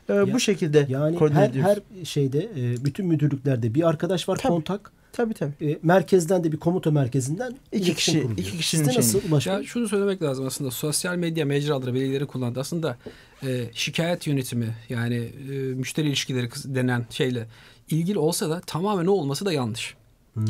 Ee, 0.09 0.15
Ya- 0.15 0.33
bu 0.33 0.41
şekilde 0.41 0.87
Yani 0.89 1.17
koordine 1.19 1.39
her, 1.39 1.49
ediyoruz. 1.51 1.73
her 1.99 2.05
şeyde 2.05 2.39
e, 2.57 2.85
bütün 2.85 3.07
müdürlüklerde 3.07 3.75
bir 3.75 3.89
arkadaş 3.89 4.29
var 4.29 4.37
Tabii. 4.37 4.53
kontak. 4.53 4.93
Tabii 5.13 5.35
tabii. 5.35 5.71
E, 5.71 5.79
merkezden 5.83 6.45
de 6.45 6.53
bir 6.53 6.57
komuta 6.57 6.91
merkezinden 6.91 7.55
İki 7.73 7.95
kişi- 7.95 8.13
kuruluyor. 8.13 8.39
iki 8.39 8.57
kişinin 8.57 8.85
Sizde 8.85 8.99
nasıl 8.99 9.21
ulaşma? 9.33 9.53
Ya 9.53 9.65
şunu 9.65 9.89
söylemek 9.89 10.23
lazım 10.23 10.47
aslında 10.47 10.71
sosyal 10.71 11.17
medya 11.17 11.45
mecraları 11.47 11.95
belediyeleri 11.95 12.27
kullandı. 12.27 12.61
Aslında 12.61 12.97
e, 13.47 13.65
şikayet 13.73 14.27
yönetimi 14.27 14.67
yani 14.89 15.17
e, 15.51 15.53
müşteri 15.53 16.09
ilişkileri 16.09 16.49
denen 16.65 17.07
şeyle 17.11 17.47
ilgili 17.91 18.19
olsa 18.19 18.51
da 18.51 18.61
tamamen 18.61 19.07
o 19.07 19.13
olması 19.13 19.45
da 19.45 19.53
yanlış. 19.53 19.95
Hmm. 20.35 20.47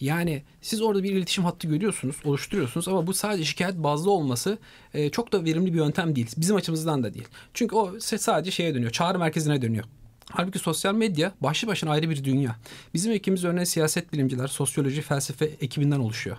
Yani 0.00 0.42
siz 0.62 0.82
orada 0.82 1.02
bir 1.02 1.12
iletişim 1.12 1.44
hattı 1.44 1.66
görüyorsunuz, 1.66 2.16
oluşturuyorsunuz 2.24 2.88
ama 2.88 3.06
bu 3.06 3.14
sadece 3.14 3.44
şikayet 3.44 3.76
bazlı 3.76 4.10
olması 4.10 4.58
e, 4.94 5.10
çok 5.10 5.32
da 5.32 5.44
verimli 5.44 5.72
bir 5.72 5.78
yöntem 5.78 6.16
değil. 6.16 6.30
Bizim 6.36 6.56
açımızdan 6.56 7.02
da 7.02 7.14
değil. 7.14 7.28
Çünkü 7.54 7.76
o 7.76 8.00
sadece 8.00 8.50
şeye 8.50 8.74
dönüyor, 8.74 8.90
çağrı 8.90 9.18
merkezine 9.18 9.62
dönüyor. 9.62 9.84
Halbuki 10.30 10.58
sosyal 10.58 10.94
medya 10.94 11.32
başlı 11.40 11.68
başına 11.68 11.90
ayrı 11.90 12.10
bir 12.10 12.24
dünya. 12.24 12.56
Bizim 12.94 13.12
ekibimiz 13.12 13.44
örneğin 13.44 13.64
siyaset 13.64 14.12
bilimciler, 14.12 14.46
sosyoloji, 14.46 15.02
felsefe 15.02 15.44
ekibinden 15.44 16.00
oluşuyor. 16.00 16.36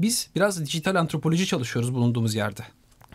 Biz 0.00 0.30
biraz 0.36 0.60
dijital 0.60 0.94
antropoloji 0.94 1.46
çalışıyoruz 1.46 1.94
bulunduğumuz 1.94 2.34
yerde. 2.34 2.62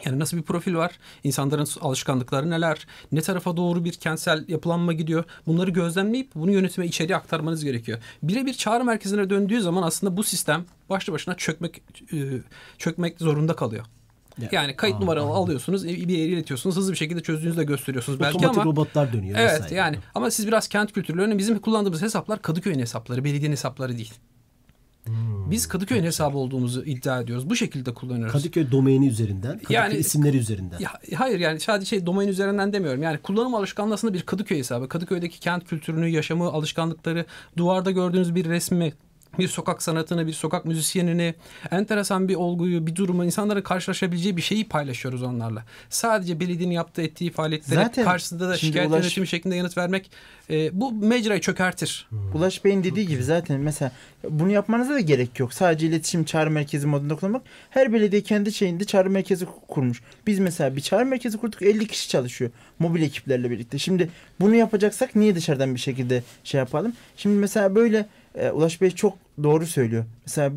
Yani 0.05 0.19
nasıl 0.19 0.37
bir 0.37 0.41
profil 0.41 0.75
var? 0.75 0.99
İnsanların 1.23 1.67
alışkanlıkları 1.81 2.49
neler? 2.49 2.87
Ne 3.11 3.21
tarafa 3.21 3.57
doğru 3.57 3.85
bir 3.85 3.91
kentsel 3.93 4.45
yapılanma 4.47 4.93
gidiyor? 4.93 5.23
Bunları 5.47 5.71
gözlemleyip 5.71 6.35
bunu 6.35 6.51
yönetime 6.51 6.87
içeriye 6.87 7.17
aktarmanız 7.17 7.63
gerekiyor. 7.63 7.99
Birebir 8.23 8.53
çağrı 8.53 8.83
merkezine 8.83 9.29
döndüğü 9.29 9.61
zaman 9.61 9.83
aslında 9.83 10.17
bu 10.17 10.23
sistem 10.23 10.65
başlı 10.89 11.13
başına 11.13 11.35
çökmek 11.35 11.81
e, 12.13 12.17
çökmek 12.77 13.19
zorunda 13.19 13.55
kalıyor. 13.55 13.85
Ya- 14.41 14.49
Yani 14.51 14.75
kayıt 14.75 14.99
numaranı 14.99 15.25
alıyorsunuz, 15.25 15.85
bir 15.87 16.09
yere 16.17 16.29
iletiyorsunuz, 16.31 16.75
hızlı 16.75 16.91
bir 16.91 16.97
şekilde 16.97 17.23
çözdüğünüzü 17.23 17.57
de 17.57 17.63
gösteriyorsunuz 17.63 18.19
belki 18.19 18.37
Otomatik 18.37 18.57
ama 18.61 18.71
robotlar 18.71 19.13
dönüyor. 19.13 19.39
Evet 19.39 19.51
vesaire. 19.53 19.75
yani 19.75 19.97
ama 20.15 20.31
siz 20.31 20.47
biraz 20.47 20.67
kent 20.67 20.91
kültürlü 20.93 21.21
örneğin 21.21 21.37
bizim 21.39 21.59
kullandığımız 21.59 22.01
hesaplar 22.01 22.41
Kadıköy'ün 22.41 22.79
hesapları, 22.79 23.23
belediyenin 23.23 23.51
hesapları 23.55 23.97
değil. 23.97 24.13
Biz 25.53 25.67
Kadıköy'ün 25.67 26.03
hesabı 26.03 26.37
olduğumuzu 26.37 26.83
iddia 26.83 27.21
ediyoruz. 27.21 27.49
Bu 27.49 27.55
şekilde 27.55 27.93
kullanıyoruz. 27.93 28.33
Kadıköy 28.33 28.71
domaini 28.71 29.07
üzerinden, 29.07 29.51
Kadıköy 29.51 29.75
Yani- 29.75 29.95
isimleri 29.95 30.37
üzerinden. 30.37 30.79
Ya, 30.79 30.89
hayır 31.15 31.39
yani 31.39 31.59
sadece 31.59 31.85
şey 31.85 32.05
domain 32.05 32.27
üzerinden 32.27 32.73
demiyorum. 32.73 33.03
Yani 33.03 33.17
kullanım 33.17 33.55
alışkanlığı 33.55 33.93
aslında 33.93 34.13
bir 34.13 34.21
Kadıköy 34.21 34.57
hesabı. 34.57 34.89
Kadıköy'deki 34.89 35.39
kent 35.39 35.67
kültürünü, 35.67 36.07
yaşamı, 36.07 36.45
alışkanlıkları, 36.45 37.25
duvarda 37.57 37.91
gördüğünüz 37.91 38.35
bir 38.35 38.45
resmi, 38.45 38.93
bir 39.39 39.47
sokak 39.47 39.83
sanatını, 39.83 40.27
bir 40.27 40.33
sokak 40.33 40.65
müzisyenini, 40.65 41.35
enteresan 41.71 42.27
bir 42.27 42.35
olguyu, 42.35 42.87
bir 42.87 42.95
durumu, 42.95 43.25
insanların 43.25 43.61
karşılaşabileceği 43.61 44.37
bir 44.37 44.41
şeyi 44.41 44.67
paylaşıyoruz 44.67 45.23
onlarla. 45.23 45.63
Sadece 45.89 46.39
belediyenin 46.39 46.73
yaptığı 46.73 47.01
ettiği 47.01 47.31
faaliyetlere 47.31 47.83
Zaten 47.83 48.05
karşısında 48.05 48.49
da 48.49 48.57
şikayet 48.57 48.89
ulaş- 48.89 49.01
yönetimi 49.03 49.27
şeklinde 49.27 49.55
yanıt 49.55 49.77
vermek 49.77 50.11
e, 50.49 50.79
bu 50.81 50.91
mecrayı 50.91 51.41
çökertir. 51.41 52.07
Ulaş 52.33 52.65
Bey'in 52.65 52.83
dediği 52.83 53.07
gibi 53.07 53.23
zaten 53.23 53.59
mesela 53.61 53.91
bunu 54.29 54.51
yapmanıza 54.51 54.93
da 54.93 54.99
gerek 54.99 55.39
yok. 55.39 55.53
Sadece 55.53 55.87
iletişim 55.87 56.23
çağrı 56.23 56.51
merkezi 56.51 56.87
modunda 56.87 57.15
kullanmak. 57.15 57.41
Her 57.69 57.93
belediye 57.93 58.23
kendi 58.23 58.53
şeyinde 58.53 58.83
çağrı 58.85 59.09
merkezi 59.09 59.45
kurmuş. 59.67 60.01
Biz 60.27 60.39
mesela 60.39 60.75
bir 60.75 60.81
çağrı 60.81 61.05
merkezi 61.05 61.37
kurduk 61.37 61.61
50 61.61 61.87
kişi 61.87 62.09
çalışıyor. 62.09 62.51
Mobil 62.79 63.01
ekiplerle 63.01 63.49
birlikte. 63.51 63.77
Şimdi 63.77 64.09
bunu 64.39 64.55
yapacaksak 64.55 65.15
niye 65.15 65.35
dışarıdan 65.35 65.75
bir 65.75 65.79
şekilde 65.79 66.23
şey 66.43 66.59
yapalım? 66.59 66.93
Şimdi 67.17 67.35
mesela 67.35 67.75
böyle 67.75 68.05
e, 68.35 68.51
Ulaş 68.51 68.81
Bey 68.81 68.91
çok 68.91 69.17
doğru 69.43 69.65
söylüyor. 69.65 70.05
Mesela 70.25 70.51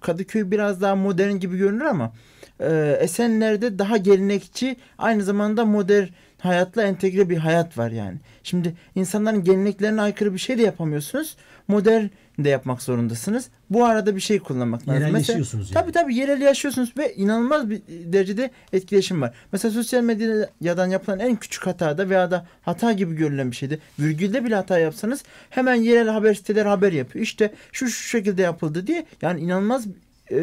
Kadıköy 0.00 0.50
biraz 0.50 0.80
daha 0.80 0.94
modern 0.96 1.32
gibi 1.32 1.58
görünür 1.58 1.84
ama 1.84 2.12
e, 2.60 2.98
Esenler'de 3.00 3.78
daha 3.78 3.96
gelenekçi 3.96 4.76
aynı 4.98 5.22
zamanda 5.22 5.64
modern 5.64 6.06
hayatla 6.38 6.82
entegre 6.82 7.30
bir 7.30 7.36
hayat 7.36 7.78
var 7.78 7.90
yani. 7.90 8.18
Şimdi 8.42 8.74
insanların 8.94 9.44
geleneklerine 9.44 10.00
aykırı 10.00 10.34
bir 10.34 10.38
şey 10.38 10.58
de 10.58 10.62
yapamıyorsunuz. 10.62 11.36
Modern 11.68 12.06
de 12.38 12.48
yapmak 12.48 12.82
zorundasınız. 12.82 13.48
Bu 13.70 13.84
arada 13.84 14.16
bir 14.16 14.20
şey 14.20 14.38
kullanmak 14.38 14.88
lazım. 14.88 14.94
Yerel 14.94 15.12
Mesela- 15.12 15.38
yaşıyorsunuz 15.38 15.70
yani. 15.70 15.82
Tabii 15.82 15.92
tabii 15.92 16.14
yerel 16.14 16.40
yaşıyorsunuz 16.40 16.92
ve 16.98 17.14
inanılmaz 17.14 17.70
bir 17.70 17.80
derecede 17.88 18.50
etkileşim 18.72 19.22
var. 19.22 19.34
Mesela 19.52 19.72
sosyal 19.72 20.02
medyadan 20.02 20.86
yapılan 20.90 21.18
en 21.18 21.36
küçük 21.36 21.66
hatada 21.66 22.08
veya 22.10 22.30
da 22.30 22.46
hata 22.62 22.92
gibi 22.92 23.14
görülen 23.16 23.50
bir 23.50 23.56
şeyde 23.56 23.78
virgülde 23.98 24.44
bile 24.44 24.54
hata 24.54 24.78
yapsanız 24.78 25.22
hemen 25.50 25.74
yerel 25.74 26.08
haber 26.08 26.34
siteleri 26.34 26.68
haber 26.68 26.92
yapıyor. 26.92 27.22
İşte 27.22 27.52
şu 27.72 27.88
şu 27.88 28.08
şekilde 28.08 28.42
yapıldı 28.42 28.86
diye 28.86 29.06
yani 29.22 29.40
inanılmaz 29.40 29.84
e, 30.30 30.36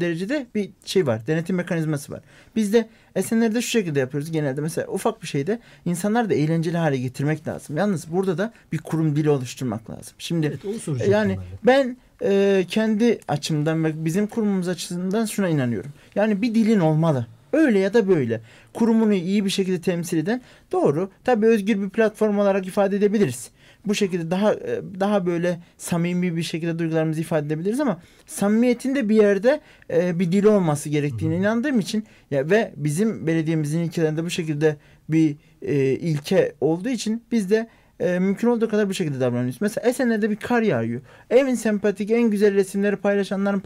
derecede 0.00 0.46
bir 0.54 0.70
şey 0.84 1.06
var. 1.06 1.26
Denetim 1.26 1.56
mekanizması 1.56 2.12
var. 2.12 2.20
Biz 2.56 2.72
de 2.72 2.88
Esenler'de 3.16 3.62
şu 3.62 3.68
şekilde 3.68 4.00
yapıyoruz 4.00 4.30
genelde. 4.32 4.60
Mesela 4.60 4.88
ufak 4.88 5.22
bir 5.22 5.26
şeyde 5.26 5.58
insanlar 5.84 6.30
da 6.30 6.34
eğlenceli 6.34 6.76
hale 6.76 6.96
getirmek 6.96 7.48
lazım. 7.48 7.76
Yalnız 7.76 8.12
burada 8.12 8.38
da 8.38 8.52
bir 8.72 8.78
kurum 8.78 9.16
dili 9.16 9.30
oluşturmak 9.30 9.90
lazım. 9.90 10.14
Şimdi 10.18 10.46
Evet 10.46 11.08
yani 11.08 11.38
ben 11.66 11.88
de. 11.88 11.96
ben 12.22 12.30
e, 12.30 12.64
kendi 12.68 13.18
açımdan 13.28 13.84
ve 13.84 14.04
bizim 14.04 14.26
kurumumuz 14.26 14.68
açısından 14.68 15.24
şuna 15.24 15.48
inanıyorum. 15.48 15.90
Yani 16.14 16.42
bir 16.42 16.54
dilin 16.54 16.80
olmalı. 16.80 17.26
Öyle 17.52 17.78
ya 17.78 17.94
da 17.94 18.08
böyle. 18.08 18.40
Kurumunu 18.74 19.14
iyi 19.14 19.44
bir 19.44 19.50
şekilde 19.50 19.80
temsil 19.80 20.18
eden 20.18 20.42
doğru. 20.72 21.10
Tabii 21.24 21.46
özgür 21.46 21.82
bir 21.82 21.90
platform 21.90 22.38
olarak 22.38 22.66
ifade 22.66 22.96
edebiliriz. 22.96 23.50
Bu 23.86 23.94
şekilde 23.94 24.30
daha 24.30 24.54
e, 24.54 24.80
daha 25.00 25.26
böyle 25.26 25.60
samimi 25.76 26.36
bir 26.36 26.42
şekilde 26.42 26.78
duygularımızı 26.78 27.20
ifade 27.20 27.46
edebiliriz 27.46 27.80
ama 27.80 28.00
samimiyetin 28.26 28.94
de 28.94 29.08
bir 29.08 29.16
yerde 29.16 29.60
e, 29.90 30.18
bir 30.18 30.32
dili 30.32 30.48
olması 30.48 30.88
gerektiğine 30.88 31.36
inandığım 31.36 31.80
için 31.80 32.04
ya 32.30 32.50
ve 32.50 32.72
bizim 32.76 33.26
belediyemizin 33.26 33.80
ilkelerinde 33.80 34.24
bu 34.24 34.30
şekilde 34.30 34.76
bir 35.08 35.36
e, 35.62 35.74
ilke 35.84 36.52
olduğu 36.60 36.88
için 36.88 37.22
biz 37.32 37.50
de 37.50 37.68
e, 38.00 38.18
mümkün 38.18 38.48
olduğu 38.48 38.68
kadar 38.68 38.88
bu 38.88 38.94
şekilde 38.94 39.20
davranıyoruz. 39.20 39.60
Mesela 39.60 39.88
Esenler'de 39.88 40.30
bir 40.30 40.36
kar 40.36 40.62
yağıyor. 40.62 41.00
En 41.30 41.54
sempatik, 41.54 42.10
en 42.10 42.30
güzel 42.30 42.54
resimleri 42.54 42.96
paylaşanların 42.96 43.60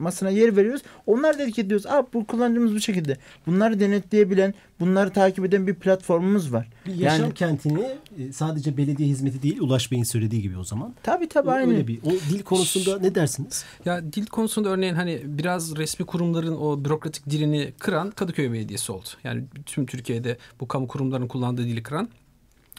paylaşmasına 0.00 0.30
yer 0.30 0.56
veriyoruz. 0.56 0.82
Onlar 1.06 1.38
dedik 1.38 1.58
ediyoruz. 1.58 1.86
Aa, 1.86 2.06
bu 2.12 2.26
kullanıcımız 2.26 2.74
bu 2.74 2.80
şekilde. 2.80 3.16
Bunları 3.46 3.80
denetleyebilen, 3.80 4.54
bunları 4.80 5.10
takip 5.10 5.44
eden 5.44 5.66
bir 5.66 5.74
platformumuz 5.74 6.52
var. 6.52 6.68
Bir 6.86 6.94
yaşam 6.94 7.20
Yani 7.20 7.34
kentini 7.34 7.82
e, 8.18 8.32
sadece 8.32 8.76
belediye 8.76 9.08
hizmeti 9.08 9.42
değil 9.42 9.60
Ulaş 9.60 9.92
Bey'in 9.92 10.04
söylediği 10.04 10.42
gibi 10.42 10.58
o 10.58 10.64
zaman. 10.64 10.94
tabii 11.02 11.28
tabii 11.28 11.48
O- 11.48 11.52
aynı. 11.52 11.72
Öyle 11.72 11.86
bir. 11.88 11.98
O 12.02 12.10
dil 12.10 12.42
konusunda 12.42 12.98
ne 12.98 13.14
dersiniz? 13.14 13.64
Ya 13.84 14.12
dil 14.12 14.26
konusunda 14.26 14.68
örneğin 14.68 14.94
hani 14.94 15.20
biraz 15.24 15.76
resmi 15.76 16.06
kurumların 16.06 16.56
o 16.56 16.84
bürokratik 16.84 17.30
dilini 17.30 17.72
kıran 17.78 18.10
Kadıköy 18.10 18.52
Belediyesi 18.52 18.92
oldu. 18.92 19.08
Yani 19.24 19.44
tüm 19.66 19.86
Türkiye'de 19.86 20.38
bu 20.60 20.68
kamu 20.68 20.88
kurumlarının 20.88 21.28
kullandığı 21.28 21.64
dili 21.64 21.82
kıran. 21.82 22.08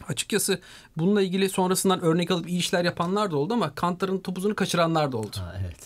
Açıkçası 0.08 0.58
bununla 0.96 1.22
ilgili 1.22 1.48
sonrasından 1.48 2.00
örnek 2.00 2.30
alıp 2.30 2.48
iyi 2.48 2.58
işler 2.58 2.84
yapanlar 2.84 3.30
da 3.30 3.36
oldu 3.36 3.54
ama 3.54 3.74
kantların 3.74 4.18
topuzunu 4.18 4.54
kaçıranlar 4.54 5.12
da 5.12 5.16
oldu. 5.16 5.36
Ha, 5.38 5.54
evet. 5.64 5.76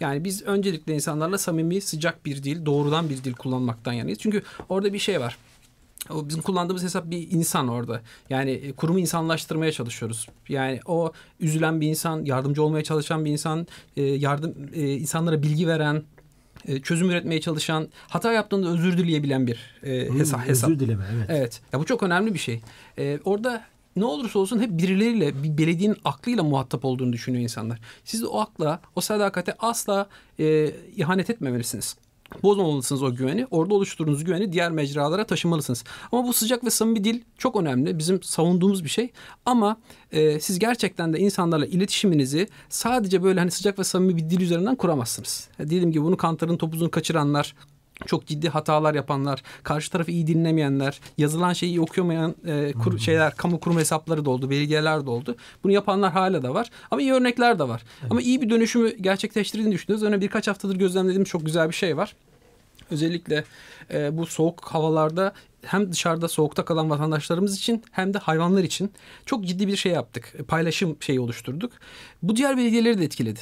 Yani 0.00 0.24
biz 0.24 0.42
öncelikle 0.42 0.94
insanlarla 0.94 1.38
samimi, 1.38 1.80
sıcak 1.80 2.26
bir 2.26 2.42
dil, 2.42 2.66
doğrudan 2.66 3.10
bir 3.10 3.24
dil 3.24 3.32
kullanmaktan 3.32 3.92
yanayız. 3.92 4.18
Çünkü 4.18 4.42
orada 4.68 4.92
bir 4.92 4.98
şey 4.98 5.20
var. 5.20 5.36
O 6.10 6.28
bizim 6.28 6.42
kullandığımız 6.42 6.82
hesap 6.82 7.10
bir 7.10 7.30
insan 7.30 7.68
orada. 7.68 8.00
Yani 8.30 8.50
e, 8.50 8.72
kurumu 8.72 8.98
insanlaştırmaya 8.98 9.72
çalışıyoruz. 9.72 10.28
Yani 10.48 10.80
o 10.86 11.12
üzülen 11.40 11.80
bir 11.80 11.88
insan, 11.88 12.24
yardımcı 12.24 12.62
olmaya 12.62 12.84
çalışan 12.84 13.24
bir 13.24 13.30
insan, 13.30 13.66
e, 13.96 14.02
yardım 14.02 14.54
e, 14.74 14.92
insanlara 14.96 15.42
bilgi 15.42 15.68
veren, 15.68 16.02
e, 16.68 16.80
çözüm 16.80 17.10
üretmeye 17.10 17.40
çalışan, 17.40 17.88
hata 18.08 18.32
yaptığında 18.32 18.68
özür 18.68 18.98
dileyebilen 18.98 19.46
bir 19.46 19.58
e, 19.82 20.08
Hmm, 20.08 20.18
hesap. 20.18 20.48
hesap. 20.48 20.70
Özür 20.70 20.80
dileme 20.80 21.04
evet. 21.14 21.26
Evet. 21.28 21.60
Ya 21.72 21.80
bu 21.80 21.84
çok 21.84 22.02
önemli 22.02 22.34
bir 22.34 22.38
şey. 22.38 22.60
Ee, 22.98 23.18
orada 23.24 23.64
ne 23.96 24.04
olursa 24.04 24.38
olsun 24.38 24.60
hep 24.60 24.70
birileriyle, 24.70 25.42
bir 25.42 25.58
belediyenin 25.58 25.96
aklıyla 26.04 26.42
muhatap 26.42 26.84
olduğunu 26.84 27.12
düşünüyor 27.12 27.42
insanlar. 27.42 27.80
Siz 28.04 28.22
de 28.22 28.26
o 28.26 28.40
akla, 28.40 28.80
o 28.96 29.00
sadakate 29.00 29.54
asla 29.58 30.08
e, 30.38 30.74
ihanet 30.96 31.30
etmemelisiniz. 31.30 31.96
Bozmamalısınız 32.42 33.02
o 33.02 33.14
güveni. 33.14 33.46
Orada 33.50 33.74
oluşturduğunuz 33.74 34.24
güveni 34.24 34.52
diğer 34.52 34.70
mecralara 34.70 35.26
taşımalısınız. 35.26 35.84
Ama 36.12 36.26
bu 36.26 36.32
sıcak 36.32 36.64
ve 36.64 36.70
samimi 36.70 37.04
dil 37.04 37.20
çok 37.38 37.56
önemli. 37.56 37.98
Bizim 37.98 38.22
savunduğumuz 38.22 38.84
bir 38.84 38.88
şey. 38.88 39.10
Ama 39.46 39.76
e, 40.12 40.40
siz 40.40 40.58
gerçekten 40.58 41.12
de 41.12 41.18
insanlarla 41.18 41.66
iletişiminizi 41.66 42.48
sadece 42.68 43.22
böyle 43.22 43.40
hani 43.40 43.50
sıcak 43.50 43.78
ve 43.78 43.84
samimi 43.84 44.16
bir 44.16 44.30
dil 44.30 44.40
üzerinden 44.40 44.76
kuramazsınız. 44.76 45.48
Ya 45.58 45.70
diyelim 45.70 45.92
ki 45.92 46.02
bunu 46.02 46.16
kantarın 46.16 46.56
topuzunu 46.56 46.90
kaçıranlar, 46.90 47.54
çok 48.06 48.26
ciddi 48.26 48.48
hatalar 48.48 48.94
yapanlar, 48.94 49.42
karşı 49.62 49.90
tarafı 49.90 50.10
iyi 50.10 50.26
dinlemeyenler, 50.26 51.00
yazılan 51.18 51.52
şeyi 51.52 51.70
iyi 51.70 51.80
okuyamayan 51.80 52.34
e, 52.46 52.72
kur, 52.72 52.98
şeyler, 52.98 53.36
kamu 53.36 53.60
kurum 53.60 53.78
hesapları 53.78 54.24
da 54.24 54.30
oldu, 54.30 54.50
belediyeler 54.50 55.06
de 55.06 55.10
oldu. 55.10 55.36
Bunu 55.64 55.72
yapanlar 55.72 56.12
hala 56.12 56.42
da 56.42 56.54
var. 56.54 56.70
Ama 56.90 57.02
iyi 57.02 57.12
örnekler 57.12 57.58
de 57.58 57.68
var. 57.68 57.82
Ama 58.10 58.22
iyi 58.22 58.42
bir 58.42 58.50
dönüşümü 58.50 58.96
gerçekleştirdiğini 58.96 59.72
düşünüyoruz. 59.72 60.02
Örneğin 60.02 60.20
birkaç 60.20 60.48
haftadır 60.48 60.76
gözlemlediğim 60.76 61.24
çok 61.24 61.46
güzel 61.46 61.68
bir 61.68 61.74
şey 61.74 61.96
var. 61.96 62.14
Özellikle 62.90 63.44
e, 63.92 64.16
bu 64.18 64.26
soğuk 64.26 64.64
havalarda 64.64 65.32
hem 65.62 65.92
dışarıda 65.92 66.28
soğukta 66.28 66.64
kalan 66.64 66.90
vatandaşlarımız 66.90 67.56
için 67.56 67.82
hem 67.90 68.14
de 68.14 68.18
hayvanlar 68.18 68.64
için 68.64 68.92
çok 69.26 69.44
ciddi 69.44 69.68
bir 69.68 69.76
şey 69.76 69.92
yaptık. 69.92 70.34
E, 70.38 70.42
Paylaşım 70.42 70.96
şeyi 71.00 71.20
oluşturduk. 71.20 71.72
Bu 72.22 72.36
diğer 72.36 72.56
belediyeleri 72.56 72.98
de 72.98 73.04
etkiledi. 73.04 73.40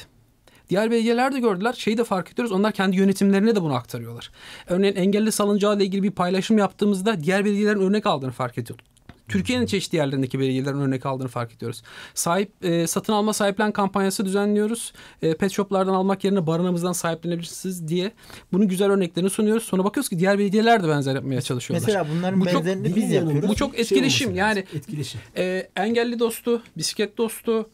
Diğer 0.69 0.91
belediyeler 0.91 1.33
de 1.33 1.39
gördüler. 1.39 1.73
Şeyi 1.73 1.97
de 1.97 2.03
fark 2.03 2.31
ediyoruz. 2.31 2.51
Onlar 2.51 2.71
kendi 2.71 2.97
yönetimlerine 2.97 3.55
de 3.55 3.61
bunu 3.61 3.73
aktarıyorlar. 3.73 4.31
Örneğin 4.67 4.95
engelli 4.95 5.31
salıncağı 5.31 5.77
ile 5.77 5.83
ilgili 5.83 6.03
bir 6.03 6.11
paylaşım 6.11 6.57
yaptığımızda 6.57 7.23
diğer 7.23 7.45
belediyelerin 7.45 7.79
örnek 7.81 8.05
aldığını 8.05 8.31
fark 8.31 8.57
ediyoruz. 8.57 8.85
Türkiye'nin 9.27 9.65
çeşitli 9.65 9.95
yerlerindeki 9.95 10.39
belediyelerin 10.39 10.79
örnek 10.81 11.05
aldığını 11.05 11.27
fark 11.27 11.53
ediyoruz. 11.53 11.81
Sahip 12.13 12.51
e, 12.65 12.87
satın 12.87 13.13
alma 13.13 13.33
sahiplen 13.33 13.71
kampanyası 13.71 14.25
düzenliyoruz. 14.25 14.93
E, 15.21 15.33
pet 15.35 15.51
shoplardan 15.51 15.93
almak 15.93 16.23
yerine 16.23 16.47
barınamızdan 16.47 16.91
sahiplenebilirsiniz 16.91 17.87
diye 17.87 18.11
bunun 18.53 18.67
güzel 18.67 18.91
örneklerini 18.91 19.29
sunuyoruz. 19.29 19.63
Sonra 19.63 19.83
bakıyoruz 19.83 20.09
ki 20.09 20.19
diğer 20.19 20.39
belediyeler 20.39 20.83
de 20.83 20.87
benzer 20.87 21.15
yapmaya 21.15 21.41
çalışıyorlar. 21.41 21.87
Mesela 21.87 22.07
bunların 22.17 22.41
Bu 22.41 22.45
çok- 22.45 22.53
benzerini 22.55 22.83
Dilin 22.83 22.95
biz 22.95 23.11
yapıyoruz. 23.11 23.49
Bu 23.49 23.55
çok 23.55 23.73
şey 23.73 23.81
etkileşim, 23.81 24.27
olması 24.27 24.39
yani- 24.39 24.59
etkileşim. 24.73 25.21
E, 25.37 25.69
engelli 25.75 26.19
dostu, 26.19 26.61
bisiklet 26.77 27.17
dostu, 27.17 27.69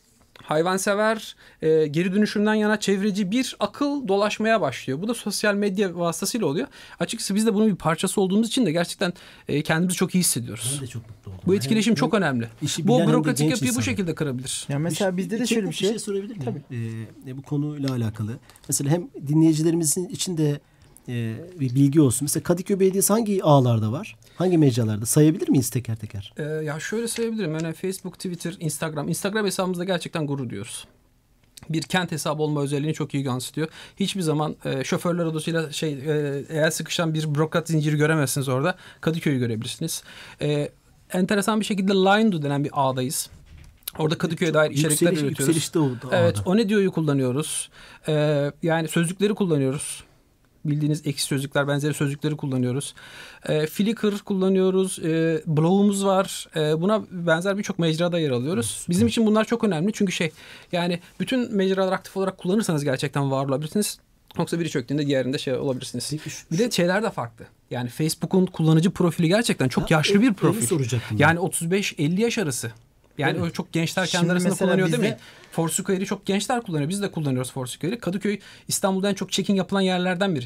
hayvansever, 0.45 1.35
e, 1.61 1.87
geri 1.87 2.13
dönüşümden 2.13 2.53
yana 2.53 2.79
çevreci 2.79 3.31
bir 3.31 3.55
akıl 3.59 4.07
dolaşmaya 4.07 4.61
başlıyor. 4.61 5.01
Bu 5.01 5.07
da 5.07 5.13
sosyal 5.13 5.55
medya 5.55 5.95
vasıtasıyla 5.99 6.47
oluyor. 6.47 6.67
Açıkçası 6.99 7.35
biz 7.35 7.45
de 7.45 7.53
bunun 7.53 7.67
bir 7.67 7.75
parçası 7.75 8.21
olduğumuz 8.21 8.47
için 8.47 8.65
de 8.65 8.71
gerçekten 8.71 9.13
e, 9.47 9.61
kendimizi 9.63 9.97
çok 9.97 10.15
iyi 10.15 10.19
hissediyoruz. 10.19 10.71
Ben 10.75 10.87
de 10.87 10.87
çok 10.91 11.09
mutlu 11.09 11.31
oldum. 11.31 11.41
Bu 11.45 11.55
etkileşim 11.55 11.91
Hem- 11.91 11.95
çok 11.95 12.13
önemli. 12.13 12.47
işi 12.61 12.87
Bu 12.87 12.99
hem 12.99 13.07
de 13.07 13.11
bürokratik 13.11 13.49
yapıyı 13.49 13.61
bu 13.61 13.65
insanlar. 13.65 13.85
şekilde 13.85 14.15
kırabilir. 14.15 14.65
Ya 14.69 14.79
mesela 14.79 15.17
bizde 15.17 15.35
de 15.39 15.45
Çok 15.45 15.47
şöyle 15.47 15.65
bir 15.65 15.71
bir 15.71 15.75
şey. 15.75 15.89
şey 15.89 15.99
sorabilir 15.99 16.37
miyim? 16.37 16.63
Ee, 17.25 17.31
e, 17.31 17.37
bu 17.37 17.41
konuyla 17.41 17.93
alakalı. 17.93 18.31
Mesela 18.69 18.89
hem 18.91 19.07
dinleyicilerimizin 19.27 20.09
için 20.09 20.37
de 20.37 20.59
e, 21.09 21.35
bir 21.59 21.75
bilgi 21.75 22.01
olsun. 22.01 22.19
Mesela 22.25 22.43
Kadıköy 22.43 22.79
Belediyesi 22.79 23.13
hangi 23.13 23.43
ağlarda 23.43 23.91
var? 23.91 24.15
Hangi 24.37 24.57
mecralarda? 24.57 25.05
Sayabilir 25.05 25.49
miyiz 25.49 25.69
teker 25.69 25.95
teker? 25.95 26.33
E, 26.37 26.43
ya 26.43 26.79
şöyle 26.79 27.07
söyleyebilirim. 27.07 27.53
Yani 27.53 27.73
Facebook, 27.73 28.13
Twitter, 28.15 28.55
Instagram. 28.59 29.07
Instagram 29.09 29.45
hesabımızda 29.45 29.83
gerçekten 29.83 30.27
gurur 30.27 30.49
duyuyoruz. 30.49 30.85
Bir 31.69 31.81
kent 31.81 32.11
hesabı 32.11 32.41
olma 32.43 32.61
özelliğini 32.61 32.93
çok 32.93 33.13
iyi 33.13 33.25
yansıtıyor. 33.25 33.67
Hiçbir 33.99 34.21
zaman 34.21 34.55
e, 34.65 34.83
şoförler 34.83 35.25
odasıyla 35.25 35.71
şey 35.71 35.93
e, 35.93 36.43
eğer 36.49 36.69
sıkışan 36.71 37.13
bir 37.13 37.35
bürokrat 37.35 37.67
zinciri 37.67 37.97
göremezsiniz 37.97 38.49
orada. 38.49 38.75
Kadıköy'ü 39.01 39.39
görebilirsiniz. 39.39 40.03
E, 40.41 40.69
enteresan 41.13 41.59
bir 41.59 41.65
şekilde 41.65 41.93
Line 41.93 42.41
denen 42.43 42.63
bir 42.63 42.71
ağdayız. 42.73 43.29
Orada 43.97 44.17
Kadıköy'e 44.17 44.53
dair 44.53 44.71
içerikler 44.71 44.89
Yükseliş, 44.91 45.11
üretiyoruz. 45.21 45.39
yükselişte 45.39 45.79
o 45.79 45.89
da 45.89 46.17
Evet, 46.19 46.39
ağda. 46.39 46.49
o 46.49 46.57
ne 46.57 46.69
diyor'yu 46.69 46.91
kullanıyoruz. 46.91 47.69
Ee, 48.07 48.51
yani 48.63 48.87
sözlükleri 48.87 49.33
kullanıyoruz. 49.33 50.03
Bildiğiniz 50.65 51.07
ekşi 51.07 51.23
sözlükler, 51.25 51.67
benzeri 51.67 51.93
sözlükleri 51.93 52.37
kullanıyoruz. 52.37 52.93
Ee, 53.49 53.65
Flickr 53.67 54.17
kullanıyoruz. 54.25 54.99
Ee, 55.03 55.41
blogumuz 55.47 56.05
var. 56.05 56.47
Ee, 56.55 56.81
buna 56.81 57.03
benzer 57.11 57.57
birçok 57.57 57.79
mecrada 57.79 58.19
yer 58.19 58.31
alıyoruz. 58.31 58.85
Bizim 58.89 59.07
için 59.07 59.25
bunlar 59.25 59.45
çok 59.45 59.63
önemli. 59.63 59.93
Çünkü 59.93 60.11
şey 60.11 60.31
yani 60.71 60.99
bütün 61.19 61.55
mecralar 61.55 61.91
aktif 61.91 62.17
olarak 62.17 62.37
kullanırsanız 62.37 62.83
gerçekten 62.83 63.31
var 63.31 63.45
olabilirsiniz. 63.45 63.99
Yoksa 64.37 64.59
biri 64.59 64.69
çöktüğünde 64.69 65.07
diğerinde 65.07 65.37
şey 65.37 65.53
olabilirsiniz. 65.53 66.11
Bir 66.51 66.57
de 66.57 66.71
şeyler 66.71 67.03
de 67.03 67.09
farklı. 67.11 67.45
Yani 67.71 67.89
Facebook'un 67.89 68.45
kullanıcı 68.45 68.91
profili 68.91 69.27
gerçekten 69.27 69.67
çok 69.67 69.83
Ha, 69.83 69.95
yaşlı 69.95 70.19
o- 70.19 70.21
bir 70.21 70.33
profil. 70.33 70.67
soracaktım 70.67 71.17
Yani 71.17 71.39
35-50 71.39 72.21
yaş 72.21 72.37
arası. 72.37 72.71
Yani 73.17 73.41
öyle 73.41 73.53
çok 73.53 73.71
gençler 73.73 74.05
Şimdi 74.05 74.21
kendi 74.21 74.31
arasında 74.31 74.49
mesela 74.49 74.67
kullanıyor 74.67 74.87
bizde- 74.87 74.97
demeyin. 74.97 75.15
Foursquare'i 75.51 76.05
çok 76.05 76.25
gençler 76.25 76.61
kullanıyor. 76.61 76.89
Biz 76.89 77.01
de 77.01 77.11
kullanıyoruz 77.11 77.51
Foursquare'i. 77.51 77.99
Kadıköy 77.99 78.39
İstanbul'da 78.67 79.09
en 79.09 79.13
çok 79.13 79.31
check-in 79.31 79.55
yapılan 79.55 79.81
yerlerden 79.81 80.35
biri. 80.35 80.45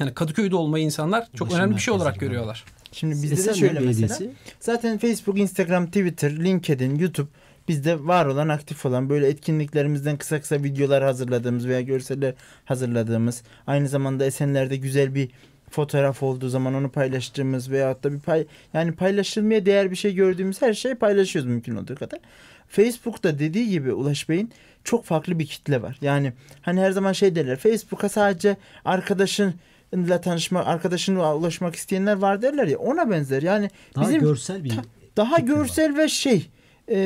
Yani 0.00 0.14
Kadıköy'de 0.14 0.56
olmayı 0.56 0.84
insanlar 0.84 1.28
çok 1.34 1.48
Ulaşım 1.48 1.60
önemli 1.60 1.76
bir 1.76 1.80
şey 1.80 1.94
olarak 1.94 2.14
gibi. 2.14 2.24
görüyorlar. 2.24 2.64
Şimdi 2.92 3.14
bizde 3.14 3.36
de 3.36 3.40
Esenler 3.40 3.56
şöyle 3.58 3.80
mesela. 3.80 4.30
Zaten 4.60 4.98
Facebook, 4.98 5.38
Instagram, 5.38 5.86
Twitter, 5.86 6.44
LinkedIn, 6.44 6.98
YouTube 6.98 7.28
bizde 7.68 8.04
var 8.04 8.26
olan, 8.26 8.48
aktif 8.48 8.86
olan 8.86 9.08
böyle 9.08 9.28
etkinliklerimizden 9.28 10.16
kısa 10.16 10.40
kısa 10.40 10.62
videolar 10.62 11.04
hazırladığımız 11.04 11.68
veya 11.68 11.80
görseller 11.80 12.34
hazırladığımız, 12.64 13.42
aynı 13.66 13.88
zamanda 13.88 14.24
Esenler'de 14.24 14.76
güzel 14.76 15.14
bir 15.14 15.28
fotoğraf 15.70 16.22
olduğu 16.22 16.48
zaman 16.48 16.74
onu 16.74 16.90
paylaştığımız 16.90 17.70
veyahut 17.70 18.04
da 18.04 18.12
bir 18.12 18.20
pay 18.20 18.46
yani 18.74 18.92
paylaşılmaya 18.92 19.66
değer 19.66 19.90
bir 19.90 19.96
şey 19.96 20.14
gördüğümüz 20.14 20.62
her 20.62 20.74
şeyi 20.74 20.94
paylaşıyoruz 20.94 21.50
mümkün 21.50 21.76
olduğu 21.76 21.94
kadar. 21.94 22.20
Facebook'ta 22.68 23.38
dediği 23.38 23.68
gibi 23.70 23.92
Ulaş 23.92 24.28
Bey'in 24.28 24.50
çok 24.84 25.04
farklı 25.04 25.38
bir 25.38 25.46
kitle 25.46 25.82
var. 25.82 25.98
Yani 26.00 26.32
hani 26.62 26.80
her 26.80 26.90
zaman 26.90 27.12
şey 27.12 27.34
derler 27.34 27.56
Facebook'a 27.56 28.08
sadece 28.08 28.56
arkadaşınla 28.84 30.20
tanışma, 30.22 30.64
arkadaşınla 30.64 31.36
ulaşmak 31.36 31.76
isteyenler 31.76 32.16
var 32.16 32.42
derler 32.42 32.66
ya 32.66 32.78
ona 32.78 33.10
benzer. 33.10 33.42
Yani 33.42 33.70
Daha 33.94 34.04
bizim 34.08 34.20
görsel 34.20 34.64
bir 34.64 34.72
daha 35.16 35.36
kitle 35.36 35.52
var. 35.52 35.56
görsel 35.56 35.96
ve 35.96 36.08
şey 36.08 36.46
e, 36.90 36.96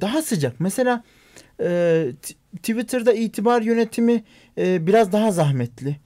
daha 0.00 0.22
sıcak. 0.22 0.60
Mesela 0.60 1.04
e, 1.62 2.06
Twitter'da 2.56 3.12
itibar 3.12 3.62
yönetimi 3.62 4.24
e, 4.58 4.86
biraz 4.86 5.12
daha 5.12 5.32
zahmetli. 5.32 5.96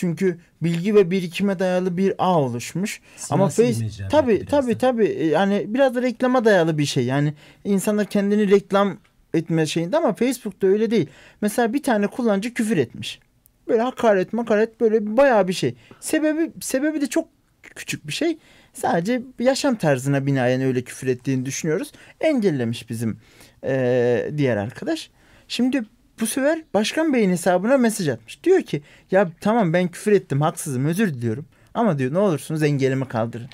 Çünkü 0.00 0.38
bilgi 0.62 0.94
ve 0.94 1.10
birikime 1.10 1.58
dayalı 1.58 1.96
bir 1.96 2.14
ağ 2.18 2.38
oluşmuş. 2.40 3.00
Ama 3.30 3.50
siyasi 3.50 3.80
bir 3.82 3.88
Face 3.90 4.08
tabi 4.08 4.46
tabi 4.46 4.78
tabi 4.78 5.28
yani 5.32 5.64
biraz 5.68 5.94
da 5.94 6.02
reklama 6.02 6.44
dayalı 6.44 6.78
bir 6.78 6.84
şey. 6.84 7.04
Yani 7.04 7.34
insanlar 7.64 8.06
kendini 8.06 8.50
reklam 8.50 8.98
etme 9.34 9.66
şeyinde 9.66 9.96
ama 9.96 10.12
Facebook'ta 10.14 10.66
öyle 10.66 10.90
değil. 10.90 11.06
Mesela 11.40 11.72
bir 11.72 11.82
tane 11.82 12.06
kullanıcı 12.06 12.54
küfür 12.54 12.76
etmiş. 12.76 13.20
Böyle 13.68 13.82
hakaret 13.82 14.32
makaret 14.32 14.80
böyle 14.80 15.16
bayağı 15.16 15.48
bir 15.48 15.52
şey. 15.52 15.74
Sebebi 16.00 16.50
sebebi 16.60 17.00
de 17.00 17.06
çok 17.06 17.28
küçük 17.62 18.06
bir 18.06 18.12
şey. 18.12 18.38
Sadece 18.72 19.22
yaşam 19.38 19.74
tarzına 19.74 20.26
binaen 20.26 20.60
öyle 20.60 20.82
küfür 20.82 21.06
ettiğini 21.06 21.46
düşünüyoruz. 21.46 21.92
Engellemiş 22.20 22.90
bizim 22.90 23.18
eee, 23.64 24.30
diğer 24.36 24.56
arkadaş. 24.56 25.10
Şimdi 25.48 25.82
bu 26.20 26.26
sefer 26.26 26.62
Başkan 26.74 27.12
Bey'in 27.12 27.30
hesabına 27.30 27.76
mesaj 27.76 28.08
atmış. 28.08 28.44
Diyor 28.44 28.62
ki 28.62 28.82
ya 29.10 29.30
tamam 29.40 29.72
ben 29.72 29.88
küfür 29.88 30.12
ettim 30.12 30.40
haksızım 30.40 30.84
özür 30.84 31.14
diliyorum. 31.14 31.46
Ama 31.74 31.98
diyor 31.98 32.14
ne 32.14 32.18
olursunuz 32.18 32.62
engelimi 32.62 33.08
kaldırın. 33.08 33.48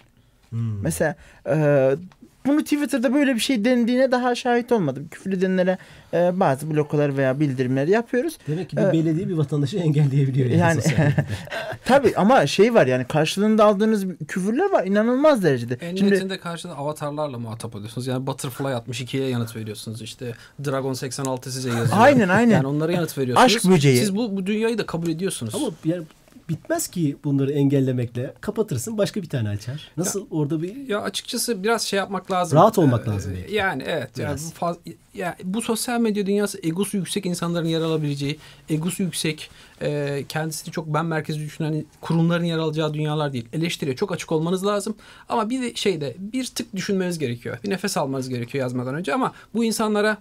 Hmm. 0.51 0.83
Mesela 0.83 1.15
eee, 1.47 1.97
bunu 2.49 2.63
Twitter'da 2.65 3.15
böyle 3.15 3.35
bir 3.35 3.41
şey 3.41 3.65
dendiğine 3.65 4.11
daha 4.13 4.35
şahit 4.35 4.73
olmadım. 4.73 5.09
Küfür 5.11 5.33
edenlere 5.33 5.79
eee, 6.13 6.31
bazı 6.35 6.71
blokalar 6.71 7.17
veya 7.17 7.41
bildirimler 7.41 7.89
yapıyoruz. 7.89 8.39
Demek 8.49 8.71
ki 8.71 8.77
bir 8.77 8.83
Evet. 8.83 8.93
belediye 8.93 9.29
bir 9.29 9.35
vatandaşı 9.35 9.77
engelleyebiliyor. 9.77 10.49
Yani, 10.51 10.61
Yani- 10.61 10.83
sosyal 10.83 10.99
medyada. 10.99 11.25
Tabii 11.85 12.13
ama 12.17 12.47
şey 12.47 12.75
var 12.75 12.87
yani 12.87 13.05
karşılığında 13.05 13.65
aldığınız 13.65 14.07
küfürler 14.29 14.71
var 14.71 14.85
inanılmaz 14.87 15.43
derecede. 15.45 15.75
En 15.81 15.89
Şimdi 15.97 16.05
nihayetinde 16.05 16.39
karşıda 16.41 16.77
avatarlarla 16.77 17.39
muhatap 17.39 17.75
oluyorsunuz. 17.77 18.07
Yani 18.07 18.27
Butterfly 18.27 18.67
62'ye 18.67 19.29
yanıt 19.29 19.57
veriyorsunuz. 19.57 20.03
İşte 20.03 20.35
Dragon 20.65 20.93
86 20.93 21.53
size 21.53 21.69
yazıyor. 21.69 21.89
Aynen, 21.93 22.29
aynen. 22.29 22.55
Yani 22.55 22.67
onlara 22.67 22.93
yanıt 22.93 23.19
veriyorsunuz. 23.19 23.57
Aşk 23.57 23.65
böceği. 23.71 23.99
Siz 23.99 24.17
bu, 24.17 24.37
bu 24.37 24.47
dünyayı 24.47 24.79
da 24.79 24.87
kabul 24.87 25.09
ediyorsunuz. 25.09 25.55
Ama 25.55 25.67
yani 25.85 26.03
bitmez 26.49 26.89
ki 26.89 27.17
bunları 27.25 27.53
engellemekle. 27.53 28.35
Kapatırsın 28.41 28.99
başka 28.99 29.23
bir 29.23 29.29
tane 29.29 29.49
açar. 29.49 29.91
Nasıl 29.97 30.27
orada 30.31 30.63
bir 30.63 30.89
Ya 30.89 31.01
açıkçası 31.01 31.63
biraz 31.63 31.83
şey 31.83 31.97
yapmak 31.97 32.31
lazım. 32.31 32.59
Rahat 32.59 32.79
olmak 32.79 33.09
Ee, 33.09 33.11
lazım 33.11 33.33
belki. 33.37 33.55
Yani 33.55 33.83
evet. 33.87 34.19
Yani 34.19 34.29
Biraz. 34.29 34.51
bu, 34.51 34.55
faz, 34.55 34.77
ya 35.15 35.37
bu 35.45 35.63
sosyal 35.63 36.01
medya 36.01 36.27
dünyası 36.27 36.59
egosu 36.63 36.97
yüksek 36.97 37.27
insanların 37.27 37.67
yer 37.67 37.81
alabileceği, 37.81 38.39
egosu 38.69 39.03
yüksek, 39.03 39.51
e, 39.83 40.25
kendisini 40.29 40.73
çok 40.73 40.87
ben 40.87 41.07
merkezi 41.07 41.39
düşünen 41.41 41.85
kurumların 42.01 42.45
yer 42.45 42.59
alacağı 42.59 42.95
dünyalar 42.95 43.33
değil. 43.33 43.49
Eleştiriye 43.53 43.97
çok 43.97 44.13
açık 44.13 44.33
olmanız 44.33 44.67
lazım. 44.67 44.97
Ama 45.29 45.51
bir 45.51 45.63
de 45.63 45.75
şeyde 45.75 46.17
bir 46.19 46.47
tık 46.47 46.77
düşünmeniz 46.77 47.19
gerekiyor. 47.19 47.59
Bir 47.65 47.71
nefes 47.71 47.97
almanız 47.97 48.29
gerekiyor 48.29 48.65
yazmadan 48.65 48.95
önce 48.95 49.15
ama 49.15 49.33
bu 49.55 49.65
insanlara 49.65 50.17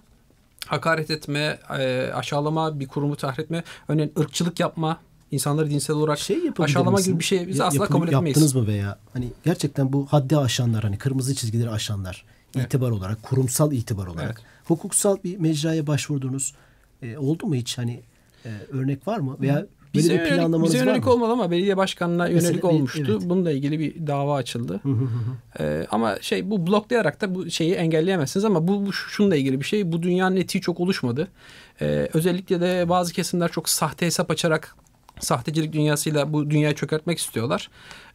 hakaret 0.66 1.10
etme, 1.10 1.58
e, 1.78 2.10
aşağılama, 2.14 2.80
bir 2.80 2.88
kurumu 2.88 3.16
tahrik 3.16 3.38
etme, 3.38 3.64
örneğin 3.88 4.12
ırkçılık 4.18 4.60
yapma, 4.60 5.00
İnsanları 5.30 5.70
dinsel 5.70 5.96
olarak 5.96 6.18
şey 6.18 6.38
aşağılama 6.58 6.90
misin? 6.96 7.10
gibi 7.10 7.20
bir 7.20 7.24
şey 7.24 7.48
biz 7.48 7.58
Ya- 7.58 7.64
asla 7.64 7.76
yapı- 7.84 7.92
kabul 7.92 8.06
etmeyiz. 8.08 8.26
Yaptınız 8.26 8.54
mı 8.54 8.66
veya 8.66 8.98
hani 9.12 9.28
gerçekten 9.44 9.92
bu 9.92 10.06
haddi 10.06 10.36
aşanlar 10.38 10.82
hani 10.84 10.98
kırmızı 10.98 11.34
çizgileri 11.34 11.70
aşanlar 11.70 12.24
Evet. 12.56 12.66
itibar 12.66 12.90
olarak 12.90 13.22
kurumsal 13.22 13.72
itibar 13.72 14.06
olarak 14.06 14.24
Evet. 14.36 14.46
hukuksal 14.64 15.16
bir 15.24 15.36
mecraya 15.38 15.86
başvurdunuz 15.86 16.54
e, 17.02 17.18
oldu 17.18 17.46
mu 17.46 17.54
hiç 17.54 17.78
hani 17.78 18.00
e, 18.44 18.50
örnek 18.72 19.08
var 19.08 19.18
mı 19.18 19.36
veya 19.40 19.66
Bize 19.94 20.08
böyle 20.10 20.18
bir 20.20 20.24
yönelik, 20.24 20.40
planlamanız 20.42 20.72
bize 20.74 20.80
var 20.80 20.86
yönelik 20.86 21.04
mı? 21.06 21.12
olmadı 21.12 21.32
ama 21.32 21.50
belediye 21.50 21.76
başkanına 21.76 22.22
Mesela 22.24 22.40
yönelik 22.48 22.62
bir- 22.64 22.68
olmuştu. 22.68 23.04
evet. 23.10 23.22
Bununla 23.24 23.50
ilgili 23.50 23.78
bir 23.78 24.06
dava 24.06 24.36
açıldı. 24.36 24.80
Ee, 25.60 25.86
ama 25.90 26.16
şey 26.20 26.50
bu 26.50 26.66
bloklayarak 26.66 27.20
da 27.20 27.34
bu 27.34 27.50
şeyi 27.50 27.74
engelleyemezsiniz 27.74 28.44
ama 28.44 28.68
bu, 28.68 28.86
bu 28.86 28.92
şununla 28.92 29.36
ilgili 29.36 29.60
bir 29.60 29.64
şey. 29.64 29.92
Bu 29.92 30.02
dünyanın 30.02 30.36
etiği 30.36 30.60
çok 30.60 30.80
oluşmadı. 30.80 31.28
Ee, 31.80 32.08
özellikle 32.14 32.60
de 32.60 32.88
bazı 32.88 33.12
kesimler 33.12 33.50
çok 33.52 33.68
sahte 33.68 34.06
hesap 34.06 34.30
açarak 34.30 34.76
sahtecilik 35.20 35.72
dünyasıyla 35.72 36.32
bu 36.32 36.50
dünyayı 36.50 36.74
çökertmek 36.74 37.18
istiyorlar. 37.18 37.70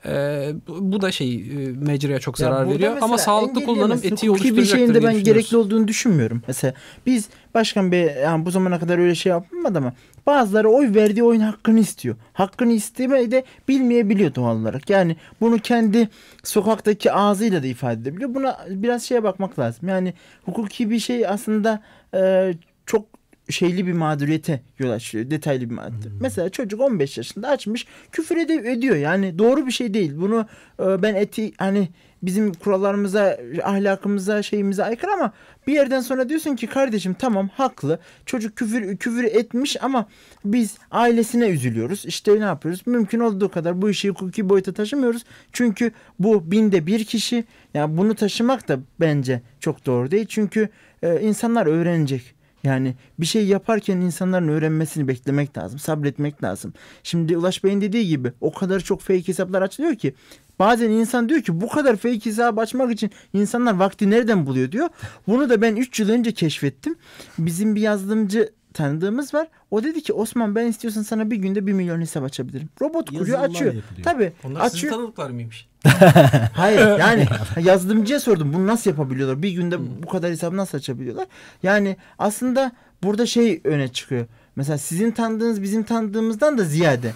Ee, 0.06 0.52
bu, 0.68 1.02
da 1.02 1.12
şey 1.12 1.36
e, 1.36 1.72
mecraya 1.72 2.20
çok 2.20 2.38
zarar 2.38 2.70
veriyor 2.70 2.98
ama 3.02 3.18
sağlıklı 3.18 3.66
kullanım 3.66 4.00
etiği 4.04 4.30
Hukuki 4.30 4.44
bir 4.44 4.58
oluşturacaktır 4.58 4.78
şeyin 4.78 4.94
de 4.94 5.04
ben 5.04 5.24
gerekli 5.24 5.58
olduğunu 5.58 5.88
düşünmüyorum. 5.88 6.44
Mesela 6.48 6.74
biz 7.06 7.30
başkan 7.54 7.92
bey 7.92 8.16
yani 8.24 8.46
bu 8.46 8.52
zamana 8.52 8.80
kadar 8.80 8.98
öyle 8.98 9.16
şey 9.16 9.30
yapmadı 9.30 9.78
ama 9.78 9.94
bazıları 10.26 10.70
oy 10.70 10.96
verdiği 10.96 11.24
oyun 11.24 11.42
hakkını 11.42 11.80
istiyor. 11.80 12.16
Hakkını 12.34 12.74
istemeyi 12.74 13.32
de 13.32 13.44
bilmeyebiliyor 13.68 14.36
doğal 14.36 14.56
olarak. 14.56 14.90
Yani 14.90 15.16
bunu 15.42 15.60
kendi 15.60 16.10
sokaktaki 16.44 17.12
ağzıyla 17.12 17.64
da 17.64 17.68
ifade 17.68 18.02
edebiliyor. 18.02 18.36
Buna 18.36 18.58
biraz 18.70 19.04
şeye 19.04 19.24
bakmak 19.24 19.60
lazım. 19.60 19.90
Yani 19.90 20.14
hukuki 20.46 20.90
bir 20.90 21.00
şey 21.00 21.28
aslında 21.28 21.82
e, 22.14 22.54
çok 22.86 23.21
şeyli 23.52 23.88
bir 23.88 23.94
mağduriyete 23.94 24.62
yol 24.80 24.90
açıyor. 24.90 25.32
Detaylı 25.32 25.70
bir 25.70 25.76
mağduriyet. 25.76 26.22
Mesela 26.22 26.50
çocuk 26.50 26.82
15 26.82 27.18
yaşında 27.18 27.50
açmış 27.50 27.88
küfür 28.12 28.38
ediyor. 28.38 28.96
Yani 28.96 29.40
doğru 29.40 29.66
bir 29.66 29.72
şey 29.72 29.94
değil. 29.94 30.14
Bunu 30.16 30.48
e, 30.80 31.02
ben 31.02 31.16
eti 31.16 31.52
hani 31.58 31.90
bizim 32.24 32.54
kurallarımıza, 32.54 33.38
ahlakımıza, 33.64 34.44
şeyimize 34.44 34.84
aykırı 34.84 35.12
ama 35.12 35.32
bir 35.68 35.74
yerden 35.74 36.02
sonra 36.02 36.30
diyorsun 36.30 36.56
ki 36.56 36.68
kardeşim 36.68 37.14
tamam 37.14 37.50
haklı. 37.54 38.00
Çocuk 38.26 38.56
küfür 38.56 38.98
küfür 38.98 39.24
etmiş 39.24 39.84
ama 39.84 40.06
biz 40.46 40.78
ailesine 40.92 41.48
üzülüyoruz. 41.48 42.06
İşte 42.06 42.40
ne 42.40 42.44
yapıyoruz? 42.44 42.82
Mümkün 42.86 43.20
olduğu 43.20 43.50
kadar 43.50 43.82
bu 43.82 43.90
işi 43.90 44.10
hukuki 44.10 44.50
boyuta 44.50 44.74
taşımıyoruz. 44.74 45.24
Çünkü 45.52 45.92
bu 46.20 46.52
binde 46.52 46.88
bir 46.88 47.06
kişi. 47.06 47.44
Yani 47.74 47.98
bunu 47.98 48.16
taşımak 48.16 48.68
da 48.68 48.80
bence 49.00 49.42
çok 49.60 49.86
doğru 49.86 50.12
değil. 50.12 50.26
Çünkü 50.30 50.70
e, 51.04 51.22
insanlar 51.22 51.66
öğrenecek. 51.66 52.41
Yani 52.64 52.96
bir 53.20 53.26
şey 53.26 53.48
yaparken 53.48 53.98
insanların 53.98 54.48
öğrenmesini 54.48 55.08
beklemek 55.08 55.58
lazım. 55.58 55.80
Sabretmek 55.80 56.44
lazım. 56.44 56.74
Şimdi 57.04 57.38
Ulaş 57.38 57.64
Bey'in 57.64 57.82
dediği 57.82 58.08
gibi 58.08 58.32
o 58.42 58.54
kadar 58.54 58.80
çok 58.80 59.02
fake 59.02 59.28
hesaplar 59.28 59.62
açılıyor 59.62 59.96
ki 59.96 60.14
bazen 60.60 60.90
insan 60.90 61.30
diyor 61.30 61.42
ki 61.42 61.62
bu 61.62 61.70
kadar 61.70 61.96
fake 61.96 62.26
hesap 62.26 62.60
açmak 62.60 62.92
için 62.92 63.12
insanlar 63.34 63.74
vakti 63.74 64.10
nereden 64.10 64.46
buluyor 64.46 64.72
diyor. 64.72 64.90
Bunu 65.28 65.50
da 65.50 65.62
ben 65.62 65.76
3 65.76 66.00
yıl 66.00 66.10
önce 66.10 66.32
keşfettim. 66.32 66.96
Bizim 67.38 67.76
bir 67.76 67.82
yazılımcı 67.82 68.54
tanıdığımız 68.74 69.34
var. 69.34 69.48
O 69.72 69.84
dedi 69.84 70.04
ki 70.04 70.14
Osman 70.14 70.56
ben 70.56 70.66
istiyorsan 70.66 71.02
sana 71.02 71.32
bir 71.32 71.36
günde 71.36 71.68
1 71.68 71.74
milyon 71.74 72.02
hesap 72.02 72.24
açabilirim. 72.24 72.70
Robot 72.82 73.10
kuruyor 73.10 73.28
Yazılımlar 73.28 73.50
açıyor. 73.50 73.74
yapılıyor. 73.74 74.04
Tabii 74.04 74.32
Onlar 74.44 74.62
sizin 74.64 74.76
açıyor. 74.78 74.94
tanıdıklar 74.94 75.30
mıymış? 75.30 75.68
Hayır 76.54 77.00
yani 77.00 77.28
yazılımcıya 77.64 78.20
sordum 78.20 78.54
bunu 78.54 78.68
nasıl 78.68 78.90
yapabiliyorlar? 78.90 79.42
Bir 79.42 79.52
günde 79.52 80.04
bu 80.04 80.08
kadar 80.08 80.32
hesabı 80.32 80.58
nasıl 80.58 80.78
açabiliyorlar? 80.78 81.28
Yani 81.64 81.98
aslında 82.20 82.72
burada 83.04 83.26
şey 83.26 83.62
öne 83.64 83.88
çıkıyor. 83.88 84.26
Mesela 84.56 84.78
sizin 84.78 85.12
tanıdığınız 85.12 85.62
bizim 85.62 85.84
tanıdığımızdan 85.84 86.58
da 86.58 86.64
ziyade. 86.64 87.12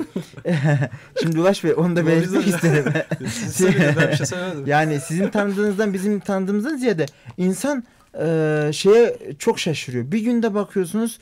Şimdi 1.22 1.40
Ulaş 1.40 1.64
Bey 1.64 1.74
onu 1.78 1.96
da 1.96 2.08
belirtmek 2.08 2.48
isterim. 2.48 2.94
Siz 3.30 3.56
söylediniz, 3.56 3.96
ben 4.02 4.12
bir 4.12 4.16
şey 4.16 4.26
söylemedim. 4.26 4.68
yani 4.68 5.00
sizin 5.00 5.30
tanıdığınızdan 5.30 5.94
bizim 5.94 6.20
tanıdığımızdan 6.20 6.78
ziyade 6.78 7.06
insan 7.38 7.84
e, 8.22 8.70
şeye 8.74 9.18
çok 9.40 9.60
şaşırıyor. 9.60 10.12
Bir 10.12 10.20
günde 10.20 10.54
bakıyorsunuz 10.54 11.20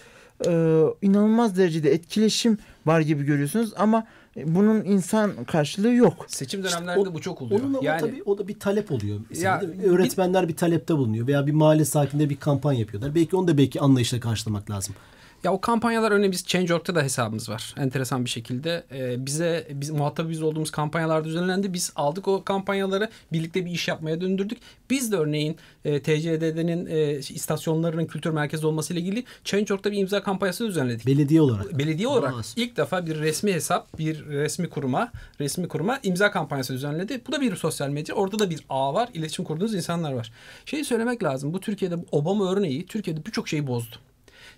e, 0.48 0.84
inanılmaz 1.02 1.58
derecede 1.58 1.92
etkileşim 1.94 2.58
var 2.86 3.02
gibi 3.02 3.24
görüyorsunuz 3.24 3.74
ama 3.78 4.08
bunun 4.46 4.84
insan 4.86 5.32
karşılığı 5.44 5.94
yok. 5.94 6.26
Seçim 6.28 6.66
İşte 6.66 6.78
dönemlerinde 6.78 7.10
o- 7.10 7.14
bu 7.14 7.22
çok 7.22 7.42
oluyor. 7.42 7.62
Onun 7.62 7.74
ama 7.74 7.80
yani 7.86 8.00
tabii 8.02 8.24
o 8.26 8.38
da 8.38 8.48
bir 8.48 8.60
talep 8.60 8.92
oluyor. 8.92 9.20
Mesela 9.30 9.62
Ya? 9.84 9.90
Öğretmenler 9.92 10.48
bir 10.48 10.56
talepte 10.56 10.98
bulunuyor 10.98 11.28
veya 11.28 11.48
bir 11.48 11.52
mahalle 11.52 11.86
sakinleri 11.86 12.30
bir 12.30 12.36
kampanya 12.38 12.80
yapıyorlar. 12.80 13.16
Belki 13.16 13.36
onu 13.36 13.48
da 13.48 13.58
belki 13.58 13.82
anlayışla 13.82 14.20
karşılamak 14.20 14.70
lazım. 14.72 14.96
Ya 15.44 15.54
o 15.54 15.62
kampanyalar 15.62 16.12
örneğin 16.12 16.32
biz 16.32 16.46
Change.org'da 16.46 16.96
da 16.96 17.04
hesabımız 17.04 17.50
var. 17.50 17.76
Enteresan 17.78 18.26
bir 18.26 18.30
şekilde. 18.30 18.84
Ee, 18.92 19.26
bize 19.26 19.68
biz 19.72 19.90
muhatabı 19.90 20.30
biz 20.30 20.42
olduğumuz 20.42 20.72
kampanyalar 20.72 21.26
düzenlendi. 21.26 21.74
Biz 21.74 21.94
aldık 21.96 22.28
o 22.28 22.44
kampanyaları 22.44 23.10
birlikte 23.32 23.66
bir 23.66 23.72
iş 23.72 23.88
yapmaya 23.88 24.22
döndürdük. 24.22 24.58
Biz 24.90 25.12
de 25.12 25.16
örneğin 25.16 25.58
e, 25.86 26.02
TCDD'nin 26.02 26.86
e, 26.86 27.18
istasyonlarının 27.18 28.06
kültür 28.06 28.30
merkezi 28.30 28.68
olmasıyla 28.68 29.02
ilgili 29.02 29.24
Change.org'da 29.44 29.92
bir 29.92 29.98
imza 29.98 30.24
kampanyası 30.24 30.68
düzenledik. 30.68 31.08
Belediye 31.08 31.42
olarak. 31.42 31.78
Belediye 31.80 32.08
olarak 32.08 32.34
Aa, 32.34 32.42
ilk 32.56 32.78
defa 32.78 33.06
bir 33.06 33.20
resmi 33.20 33.54
hesap, 33.54 34.00
bir 34.00 34.26
resmi 34.26 34.70
kuruma, 34.70 35.12
resmi 35.40 35.68
kuruma 35.68 36.00
imza 36.04 36.32
kampanyası 36.32 36.74
düzenledi. 36.74 37.22
Bu 37.28 37.32
da 37.32 37.42
bir 37.42 37.56
sosyal 37.56 37.90
medya. 37.90 38.16
Orada 38.16 38.40
da 38.40 38.50
bir 38.50 38.66
ağ 38.70 38.94
var. 38.94 39.10
iletişim 39.14 39.46
kurduğunuz 39.46 39.76
insanlar 39.76 40.14
var. 40.14 40.32
Şeyi 40.66 40.86
söylemek 40.86 41.24
lazım. 41.24 41.54
Bu 41.54 41.60
Türkiye'de 41.60 41.96
Obama 42.12 42.52
örneği 42.52 42.86
Türkiye'de 42.86 43.26
birçok 43.26 43.48
şeyi 43.48 43.68
bozdu. 43.68 43.96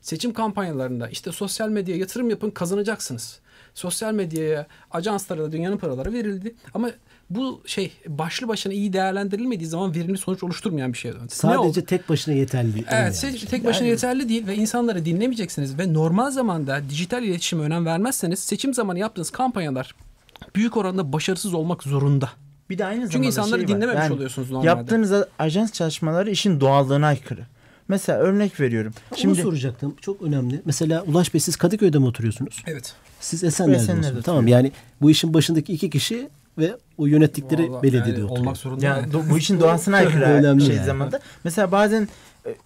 Seçim 0.01 0.33
kampanyalarında 0.33 1.09
işte 1.09 1.31
sosyal 1.31 1.69
medyaya 1.69 1.99
yatırım 1.99 2.29
yapın 2.29 2.49
kazanacaksınız. 2.49 3.39
Sosyal 3.73 4.13
medyaya, 4.13 4.67
ajanslara 4.91 5.43
da 5.43 5.51
dünyanın 5.51 5.77
paraları 5.77 6.13
verildi. 6.13 6.55
Ama 6.73 6.89
bu 7.29 7.61
şey 7.65 7.91
başlı 8.07 8.47
başına 8.47 8.73
iyi 8.73 8.93
değerlendirilmediği 8.93 9.69
zaman 9.69 9.95
verimli 9.95 10.17
sonuç 10.17 10.43
oluşturmayan 10.43 10.93
bir 10.93 10.97
şeye 10.97 11.13
döndü. 11.13 11.29
Sadece 11.29 11.85
tek 11.85 12.09
başına 12.09 12.33
yeterli 12.33 12.73
değil. 12.73 12.85
Evet, 12.89 13.23
yani. 13.23 13.37
tek 13.37 13.65
başına 13.65 13.87
yeterli 13.87 14.29
değil 14.29 14.47
ve 14.47 14.55
insanları 14.55 15.05
dinlemeyeceksiniz 15.05 15.79
ve 15.79 15.93
normal 15.93 16.31
zamanda 16.31 16.81
dijital 16.89 17.23
iletişime 17.23 17.63
önem 17.63 17.85
vermezseniz 17.85 18.39
seçim 18.39 18.73
zamanı 18.73 18.99
yaptığınız 18.99 19.29
kampanyalar 19.29 19.95
büyük 20.55 20.77
oranda 20.77 21.13
başarısız 21.13 21.53
olmak 21.53 21.83
zorunda. 21.83 22.29
Bir 22.69 22.77
de 22.77 22.85
aynı 22.85 23.01
Çünkü 23.01 23.11
zamanda 23.11 23.27
insanları 23.27 23.61
şey 23.61 23.69
var. 23.69 23.75
dinlememiş 23.75 24.03
Yani 24.03 24.13
oluyorsunuz 24.13 24.51
normalde. 24.51 24.67
Yaptığınız 24.67 25.13
ajans 25.39 25.71
çalışmaları 25.71 26.31
işin 26.31 26.59
doğallığına 26.59 27.07
aykırı. 27.07 27.45
Mesela 27.87 28.19
örnek 28.19 28.59
veriyorum. 28.59 28.93
Onu 29.11 29.19
Şimdi 29.19 29.41
soracaktım. 29.41 29.95
Çok 30.01 30.21
önemli. 30.21 30.61
Mesela 30.65 31.03
Ulaş 31.03 31.33
Bey 31.33 31.41
siz 31.41 31.55
Kadıköy'de 31.55 31.97
mi 31.99 32.05
oturuyorsunuz? 32.05 32.63
Evet. 32.67 32.93
Siz 33.19 33.43
Esenler'de 33.43 33.75
Esenler'de 33.77 33.97
oturuyorsunuz. 33.99 34.25
Tamam 34.25 34.47
yani 34.47 34.71
bu 35.01 35.11
işin 35.11 35.33
başındaki 35.33 35.73
iki 35.73 35.89
kişi 35.89 36.29
ve 36.57 36.77
o 36.97 37.05
yönettikleri 37.05 37.71
Vallahi 37.71 37.83
belediyede 37.83 38.09
yani 38.09 38.23
oturuyor. 38.23 38.39
olmak 38.39 38.57
zorunda. 38.57 38.85
ya 38.85 38.99
do- 39.13 39.29
bu 39.29 39.37
işin 39.37 39.59
doğasına 39.59 39.95
aykırı 39.97 40.61
şey 40.61 40.75
yani. 40.75 40.85
zamanda. 40.85 41.19
Mesela 41.43 41.71
bazen 41.71 42.07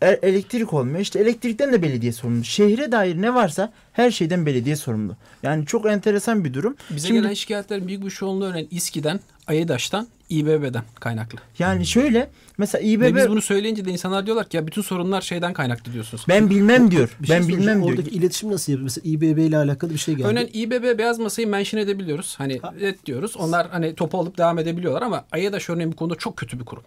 e- 0.02 0.20
elektrik 0.22 0.74
olmuyor. 0.74 1.00
İşte 1.00 1.20
elektrikten 1.20 1.74
de 1.74 1.82
belediye 1.82 2.12
sorumlu. 2.12 2.44
Şehre 2.44 2.92
dair 2.92 3.22
ne 3.22 3.34
varsa 3.34 3.74
her 3.94 4.12
şeyden 4.12 4.46
belediye 4.46 4.76
sorumlu. 4.76 5.16
Yani 5.44 5.66
çok 5.66 5.86
enteresan 5.86 6.46
bir 6.46 6.54
durum. 6.54 6.76
Bize 6.90 7.08
Şimdi- 7.08 7.22
gelen 7.22 7.34
şikayetlerin 7.34 7.88
büyük 7.88 8.06
bir 8.06 8.10
çoğunluğu 8.10 8.46
örneğin 8.46 8.68
İSKİ'den, 8.72 9.20
AYEDAŞ'tan, 9.48 10.08
İBB'den 10.30 10.84
kaynaklı. 11.00 11.40
Yani 11.60 11.86
şöyle 11.86 12.30
mesela 12.58 12.82
İBB 12.82 13.02
Ve 13.02 13.16
biz 13.16 13.30
bunu 13.30 13.42
söyleyince 13.42 13.86
de 13.86 13.92
insanlar 13.92 14.26
diyorlar 14.26 14.50
ki 14.50 14.58
ya 14.58 14.68
bütün 14.68 14.82
sorunlar 14.82 15.22
şeyden 15.22 15.54
kaynaklı 15.54 15.94
diyorsunuz. 15.94 16.26
ben 16.30 16.50
bilmem 16.50 16.92
diyor. 16.92 17.18
Bir 17.20 17.28
şey 17.28 17.40
ben 17.40 17.48
bilmem 17.48 17.84
diyor. 17.84 17.90
Oradaki 17.90 18.10
iletişim 18.10 18.52
nasıl 18.52 18.72
yapıyor? 18.72 18.84
Mesela 18.84 19.12
İBB 19.12 19.38
ile 19.38 19.58
alakalı 19.58 19.94
bir 19.94 19.98
şey 19.98 20.16
geldi. 20.16 20.28
Örneğin 20.28 20.50
İBB 20.54 20.98
beyaz 20.98 21.20
masayı 21.20 21.48
mention 21.48 21.82
edebiliyoruz. 21.82 22.36
Hani 22.38 22.60
et 22.82 23.06
diyoruz. 23.06 23.38
Onlar 23.38 23.70
hani 23.70 23.96
topu 23.96 24.20
alıp 24.20 24.38
devam 24.38 24.60
edebiliyorlar 24.60 25.02
ama 25.02 25.26
AYEDAŞ 25.32 25.70
örneğin 25.70 25.92
bu 25.92 25.96
konuda 25.96 26.16
çok 26.16 26.38
kötü 26.38 26.60
bir 26.60 26.66
kurum. 26.66 26.84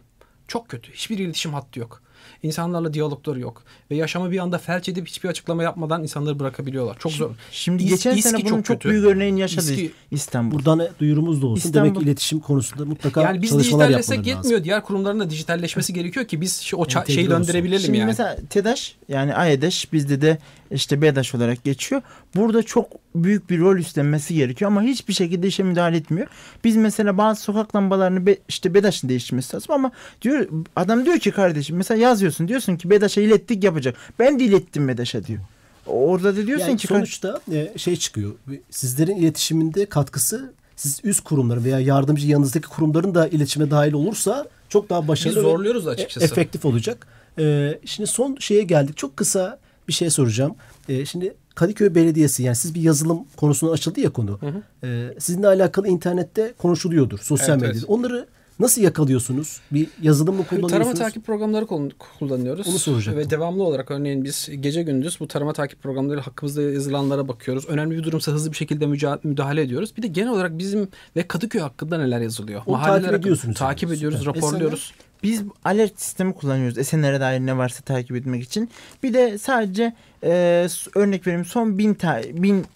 Çok 0.49 0.69
kötü. 0.69 0.93
Hiçbir 0.93 1.19
iletişim 1.19 1.55
hattı 1.55 1.81
yok. 1.81 2.03
İnsanlarla 2.43 2.95
diyalogları 2.95 3.41
yok. 3.41 3.63
Ve 3.91 3.97
yaşamı 3.97 4.31
bir 4.31 4.39
anda 4.39 4.59
felç 4.59 4.89
edip 4.89 5.07
hiçbir 5.09 5.29
açıklama 5.29 5.63
yapmadan 5.63 6.03
insanları 6.03 6.39
bırakabiliyorlar. 6.39 6.97
Çok 6.99 7.13
zor. 7.13 7.31
Şimdi 7.51 7.83
İs- 7.85 7.89
geçen 7.89 8.11
İSKİ 8.17 8.23
sene 8.31 8.45
bunun 8.45 8.63
çok, 8.63 8.67
kötü. 8.81 8.89
büyük 8.91 9.05
örneğini 9.05 9.41
yaşadı 9.41 9.65
İSKİ- 9.73 9.91
İstanbul. 10.11 10.57
Buradan 10.57 10.89
duyurumuz 11.01 11.43
da 11.43 11.47
olsun. 11.47 11.69
İstanbul- 11.69 11.95
Demek 11.95 12.03
iletişim 12.03 12.41
konusunda 12.41 12.85
mutlaka 12.85 13.23
Yani 13.23 13.43
biz 13.43 13.51
çalışmalar 13.51 13.89
yapmaları 13.91 14.17
yetmiyor. 14.17 14.39
lazım. 14.39 14.65
Diğer 14.65 14.83
kurumların 14.85 15.21
da 15.21 15.31
dijitalleşmesi 15.31 15.93
gerekiyor 15.95 16.27
ki 16.27 16.41
biz 16.41 16.71
o 16.75 16.83
ça- 16.83 16.99
Entegre 16.99 17.15
şeyi 17.15 17.31
döndürebilelim 17.31 17.81
Şimdi 17.85 17.99
yani. 17.99 18.07
mesela 18.07 18.37
TEDAŞ 18.51 18.97
yani 19.09 19.35
AEDAŞ 19.35 19.93
bizde 19.93 20.21
de 20.21 20.39
işte 20.71 21.03
BEDAŞ 21.03 21.35
olarak 21.35 21.65
geçiyor. 21.65 22.03
Burada 22.37 22.63
çok 22.63 22.87
büyük 23.15 23.51
bir 23.51 23.59
rol 23.61 23.77
üstlenmesi 23.77 24.35
gerekiyor 24.35 24.71
ama 24.71 24.83
hiçbir 24.83 25.13
şekilde 25.15 25.47
işe 25.47 25.63
müdahale 25.63 25.97
etmiyor. 25.97 26.27
Biz 26.65 26.77
mesela 26.77 27.19
bazı 27.19 27.43
sokak 27.43 27.77
lambalarını 27.77 28.27
be, 28.27 28.37
işte 28.49 28.75
BEDAŞ'ın 28.75 29.09
değiştirmesi 29.09 29.55
lazım 29.57 29.75
ama 29.75 29.93
diyor 30.23 30.47
adam 30.77 31.05
diyor 31.05 31.19
ki 31.19 31.31
kardeşim 31.31 31.77
mesela 31.77 32.01
yazıyorsun 32.01 32.49
diyorsun 32.49 32.77
ki 32.77 32.91
BEDAŞ'a 32.91 33.21
ilettik 33.21 33.65
yapacak. 33.65 33.97
Ben 34.19 34.39
de 34.39 34.45
ilettim 34.45 34.89
BEDAŞ'a 34.89 35.25
diyor. 35.25 35.41
Orada 35.87 36.37
da 36.37 36.47
diyorsun 36.47 36.67
Yani 36.67 36.77
ki 36.79 36.87
sonuçta 36.87 37.41
e, 37.53 37.73
şey 37.79 37.97
çıkıyor. 37.97 38.33
Sizlerin 38.71 39.17
iletişiminde 39.17 39.87
katkısı 39.87 40.53
siz 40.77 41.01
üst 41.05 41.21
kurumların 41.25 41.65
veya 41.65 41.81
yardımcı 41.81 42.27
yanınızdaki 42.27 42.69
kurumların 42.69 43.15
da 43.15 43.29
iletişime 43.29 43.71
dahil 43.71 43.93
olursa 43.93 44.47
çok 44.69 44.91
daha 44.91 45.03
Biz 45.03 45.09
başarılı 45.09 45.37
ve 45.39 45.43
zorluyoruz 45.43 45.87
e- 45.87 45.91
açıkçası. 45.91 46.27
efektif 46.27 46.65
olacak. 46.65 47.07
E, 47.39 47.79
şimdi 47.85 48.07
son 48.11 48.37
şeye 48.41 48.63
geldik. 48.63 48.97
Çok 48.97 49.17
kısa 49.17 49.59
bir 49.89 49.93
şey 49.93 50.11
soracağım. 50.11 50.55
E, 50.89 51.07
şimdi 51.07 51.35
Kadıköy 51.55 51.95
Belediyesi 51.95 52.43
yani 52.43 52.57
siz 52.57 52.75
bir 52.75 52.81
yazılım 52.83 53.25
konusuna 53.37 53.71
açıldı 53.71 54.01
ya 54.01 54.11
konu. 54.11 54.39
E, 54.85 55.15
sizinle 55.19 55.47
alakalı 55.47 55.89
internette 55.89 56.55
konuşuluyordur 56.59 57.19
sosyal 57.19 57.49
Evet, 57.51 57.61
medyada. 57.61 57.79
evet. 57.79 57.89
Onları 57.89 58.27
nasıl 58.61 58.83
yakalıyorsunuz? 58.83 59.61
Bir 59.73 59.87
yazılım 60.03 60.35
mı 60.37 60.45
kullanıyorsunuz? 60.47 60.79
Tarama 60.85 60.95
takip 60.95 61.25
programları 61.27 61.65
kullan- 61.67 61.93
kullanıyoruz. 62.19 62.69
Onu 62.69 62.79
soracaktım. 62.79 63.17
Ve 63.25 63.31
devamlı 63.31 63.63
olarak 63.63 63.91
örneğin 63.91 64.25
biz 64.25 64.49
gece 64.61 64.83
gündüz 64.83 65.21
bu 65.21 65.29
tarama 65.29 65.53
takip 65.53 65.83
programları 65.83 66.21
hakkımızda 66.21 66.63
yazılanlara 66.63 67.29
bakıyoruz. 67.29 67.65
Önemli 67.69 67.97
bir 67.99 68.03
durumsa 68.03 68.33
hızlı 68.33 68.51
bir 68.53 68.57
şekilde 68.57 68.87
müdahale 69.25 69.63
ediyoruz. 69.63 69.93
Bir 69.97 70.03
de 70.03 70.07
genel 70.07 70.29
olarak 70.31 70.59
bizim 70.59 70.89
ve 71.17 71.29
Kadıköy 71.29 71.61
hakkında 71.61 71.99
neler 71.99 72.21
yazılıyor. 72.21 72.63
Onu 72.67 72.77
Mahalleler 72.77 73.03
takip 73.03 73.21
ediyorsunuz 73.21 73.57
Takip 73.59 73.93
ediyoruz, 73.93 74.19
Süper. 74.19 74.35
raporluyoruz. 74.35 74.93
Biz 75.23 75.43
alert 75.65 76.01
sistemi 76.01 76.35
kullanıyoruz. 76.35 76.79
Esenlere 76.79 77.21
dair 77.21 77.41
ne 77.41 77.57
varsa 77.57 77.83
takip 77.83 78.17
etmek 78.17 78.43
için. 78.43 78.71
Bir 79.03 79.15
de 79.15 79.39
sadece 79.39 79.95
e, 80.25 80.67
örnek 80.95 81.27
vereyim 81.27 81.45
son 81.45 81.79
bin, 81.79 81.95
ta- 81.95 82.23
bin 82.35 82.67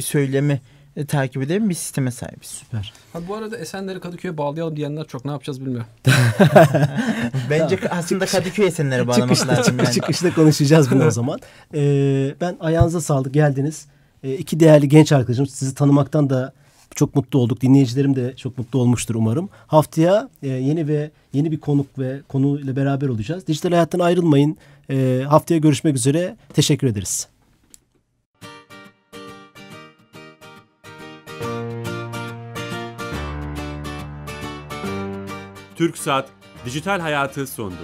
söylemi 0.00 0.60
e, 0.96 1.06
takip 1.06 1.42
eden 1.42 1.68
bir 1.68 1.74
sisteme 1.74 2.10
sahibiz. 2.10 2.46
Süper. 2.48 2.92
Ha, 3.12 3.18
bu 3.28 3.34
arada 3.34 3.58
Esenler'i 3.58 4.00
Kadıköy'e 4.00 4.36
bağlayalım 4.38 4.76
diyenler 4.76 5.04
çok 5.06 5.24
ne 5.24 5.30
yapacağız 5.30 5.60
bilmiyorum. 5.60 5.86
Bence 7.50 7.78
aslında 7.90 8.26
Kadıköy 8.26 8.66
Esenler'e 8.66 9.06
bağlamak 9.06 9.36
Çıkışta, 9.36 9.52
lazım 9.60 9.78
yani. 9.78 9.92
çıkışta 9.94 10.34
konuşacağız 10.34 10.90
bunu 10.90 11.06
o 11.06 11.10
zaman. 11.20 11.40
Ee, 11.74 12.34
ben 12.40 12.56
ayağınıza 12.60 13.00
sağlık 13.00 13.34
geldiniz. 13.34 13.86
Ee, 14.22 14.34
iki 14.34 14.60
değerli 14.60 14.88
genç 14.88 15.12
arkadaşım 15.12 15.46
sizi 15.46 15.74
tanımaktan 15.74 16.30
da 16.30 16.52
çok 16.96 17.16
mutlu 17.16 17.38
olduk. 17.38 17.60
Dinleyicilerim 17.60 18.16
de 18.16 18.36
çok 18.36 18.58
mutlu 18.58 18.78
olmuştur 18.78 19.14
umarım. 19.14 19.48
Haftaya 19.66 20.28
e, 20.42 20.48
yeni 20.48 20.88
ve 20.88 21.10
yeni 21.32 21.52
bir 21.52 21.60
konuk 21.60 21.98
ve 21.98 22.20
konuyla 22.28 22.76
beraber 22.76 23.08
olacağız. 23.08 23.46
Dijital 23.46 23.70
hayattan 23.70 23.98
ayrılmayın. 23.98 24.56
Ee, 24.90 25.22
haftaya 25.28 25.60
görüşmek 25.60 25.96
üzere. 25.96 26.36
Teşekkür 26.54 26.86
ederiz. 26.86 27.28
Türk 35.76 35.98
Saat 35.98 36.28
Dijital 36.66 37.00
Hayatı 37.00 37.46
sondu. 37.46 37.82